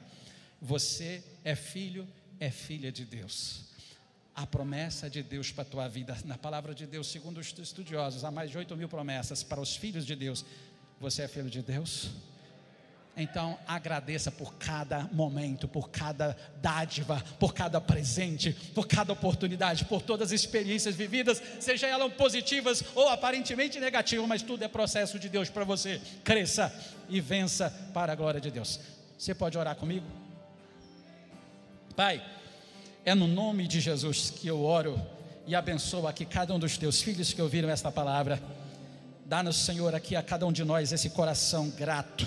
Você 0.62 1.22
é 1.44 1.54
filho, 1.54 2.08
é 2.40 2.50
filha 2.50 2.94
de 2.94 3.04
Deus. 3.04 3.66
A 4.34 4.48
promessa 4.48 5.10
de 5.10 5.22
Deus 5.22 5.52
para 5.52 5.64
a 5.64 5.66
tua 5.66 5.88
vida, 5.90 6.18
na 6.24 6.38
palavra 6.38 6.74
de 6.74 6.88
Deus, 6.88 7.08
segundo 7.08 7.40
os 7.40 7.54
estudiosos, 7.60 8.24
há 8.24 8.32
mais 8.32 8.50
de 8.50 8.58
8 8.58 8.78
mil 8.78 8.88
promessas 8.88 9.44
para 9.44 9.60
os 9.60 9.76
filhos 9.76 10.06
de 10.06 10.16
Deus. 10.16 10.46
Você 11.00 11.22
é 11.24 11.28
filho 11.28 11.50
de 11.50 11.62
Deus? 11.62 12.10
Então 13.16 13.58
agradeça 13.68 14.32
por 14.32 14.54
cada 14.56 15.10
momento, 15.12 15.68
por 15.68 15.89
cada 15.89 16.38
dádiva, 16.62 17.22
por 17.38 17.54
cada 17.54 17.82
presente, 17.82 18.54
por 18.74 18.88
cada 18.88 19.12
oportunidade, 19.12 19.84
por 19.86 20.02
todas 20.02 20.30
as 20.30 20.41
experiências 20.41 20.95
vividas, 20.95 21.41
seja 21.60 21.86
elas 21.88 22.14
positivas 22.14 22.84
ou 22.95 23.10
aparentemente 23.10 23.80
negativas, 23.80 24.26
mas 24.26 24.41
tudo 24.41 24.64
é 24.64 24.68
processo 24.70 25.20
de 25.20 25.28
Deus 25.28 25.50
para 25.50 25.66
você. 25.66 26.02
Cresça 26.24 26.74
e 27.10 27.20
vença 27.20 27.70
para 27.93 28.14
a 28.14 28.16
glória 28.16 28.39
de 28.39 28.52
Deus. 28.52 28.80
Você 29.18 29.36
pode 29.36 29.58
orar 29.58 29.76
comigo? 29.76 30.06
Pai, 31.93 32.26
é 33.04 33.14
no 33.14 33.28
nome 33.28 33.68
de 33.68 33.82
Jesus 33.82 34.30
que 34.30 34.47
eu 34.47 34.64
oro 34.64 34.97
e 35.45 35.56
abençoo 35.56 36.08
aqui 36.08 36.26
cada 36.26 36.54
um 36.54 36.60
dos 36.60 36.78
teus 36.78 37.02
filhos 37.02 37.34
que 37.34 37.41
ouviram 37.41 37.70
esta 37.70 37.91
palavra. 37.91 38.41
Dá-nos, 39.30 39.57
Senhor, 39.57 39.93
aqui 39.93 40.15
a 40.15 40.23
cada 40.23 40.47
um 40.47 40.51
de 40.51 40.63
nós 40.63 40.91
esse 40.91 41.11
coração 41.11 41.69
grato 41.69 42.25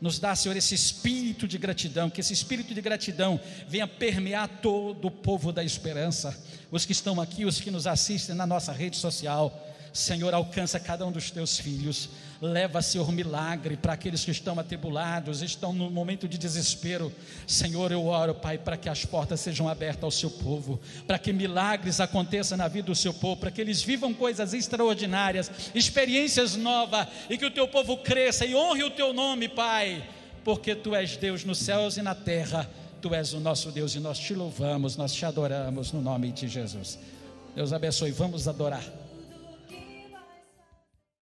nos 0.00 0.18
dá, 0.18 0.34
Senhor, 0.34 0.56
esse 0.56 0.74
espírito 0.74 1.46
de 1.46 1.58
gratidão, 1.58 2.08
que 2.08 2.22
esse 2.22 2.32
espírito 2.32 2.72
de 2.72 2.80
gratidão 2.80 3.38
venha 3.68 3.86
permear 3.86 4.48
todo 4.62 5.08
o 5.08 5.10
povo 5.10 5.52
da 5.52 5.62
esperança, 5.62 6.34
os 6.70 6.86
que 6.86 6.92
estão 6.92 7.20
aqui, 7.20 7.44
os 7.44 7.60
que 7.60 7.70
nos 7.70 7.86
assistem 7.86 8.34
na 8.34 8.46
nossa 8.46 8.72
rede 8.72 8.96
social. 8.96 9.52
Senhor, 9.92 10.34
alcança 10.34 10.78
cada 10.78 11.06
um 11.06 11.12
dos 11.12 11.30
teus 11.30 11.58
filhos, 11.58 12.08
Leva, 12.40 12.80
Senhor, 12.80 13.10
milagre 13.10 13.76
para 13.76 13.94
aqueles 13.94 14.24
que 14.24 14.30
estão 14.30 14.58
atribulados, 14.60 15.42
estão 15.42 15.72
no 15.72 15.90
momento 15.90 16.28
de 16.28 16.38
desespero. 16.38 17.12
Senhor, 17.48 17.90
eu 17.90 18.06
oro, 18.06 18.32
Pai, 18.32 18.56
para 18.56 18.76
que 18.76 18.88
as 18.88 19.04
portas 19.04 19.40
sejam 19.40 19.68
abertas 19.68 20.04
ao 20.04 20.10
seu 20.12 20.30
povo, 20.30 20.80
para 21.04 21.18
que 21.18 21.32
milagres 21.32 21.98
aconteçam 21.98 22.56
na 22.56 22.68
vida 22.68 22.86
do 22.86 22.94
seu 22.94 23.12
povo, 23.12 23.40
para 23.40 23.50
que 23.50 23.60
eles 23.60 23.82
vivam 23.82 24.14
coisas 24.14 24.54
extraordinárias, 24.54 25.50
experiências 25.74 26.54
novas 26.54 27.08
e 27.28 27.36
que 27.36 27.44
o 27.44 27.50
teu 27.50 27.66
povo 27.66 27.96
cresça 27.96 28.46
e 28.46 28.54
honre 28.54 28.84
o 28.84 28.90
teu 28.90 29.12
nome, 29.12 29.48
Pai, 29.48 30.08
porque 30.44 30.76
tu 30.76 30.94
és 30.94 31.16
Deus 31.16 31.44
nos 31.44 31.58
céus 31.58 31.96
e 31.96 32.02
na 32.02 32.14
terra. 32.14 32.70
Tu 33.02 33.12
és 33.14 33.32
o 33.32 33.40
nosso 33.40 33.72
Deus 33.72 33.94
e 33.96 34.00
nós 34.00 34.18
te 34.18 34.34
louvamos, 34.34 34.96
nós 34.96 35.12
te 35.12 35.24
adoramos 35.24 35.92
no 35.92 36.00
nome 36.00 36.30
de 36.30 36.46
Jesus. 36.46 36.98
Deus 37.54 37.72
abençoe. 37.72 38.10
Vamos 38.12 38.46
adorar. 38.46 38.84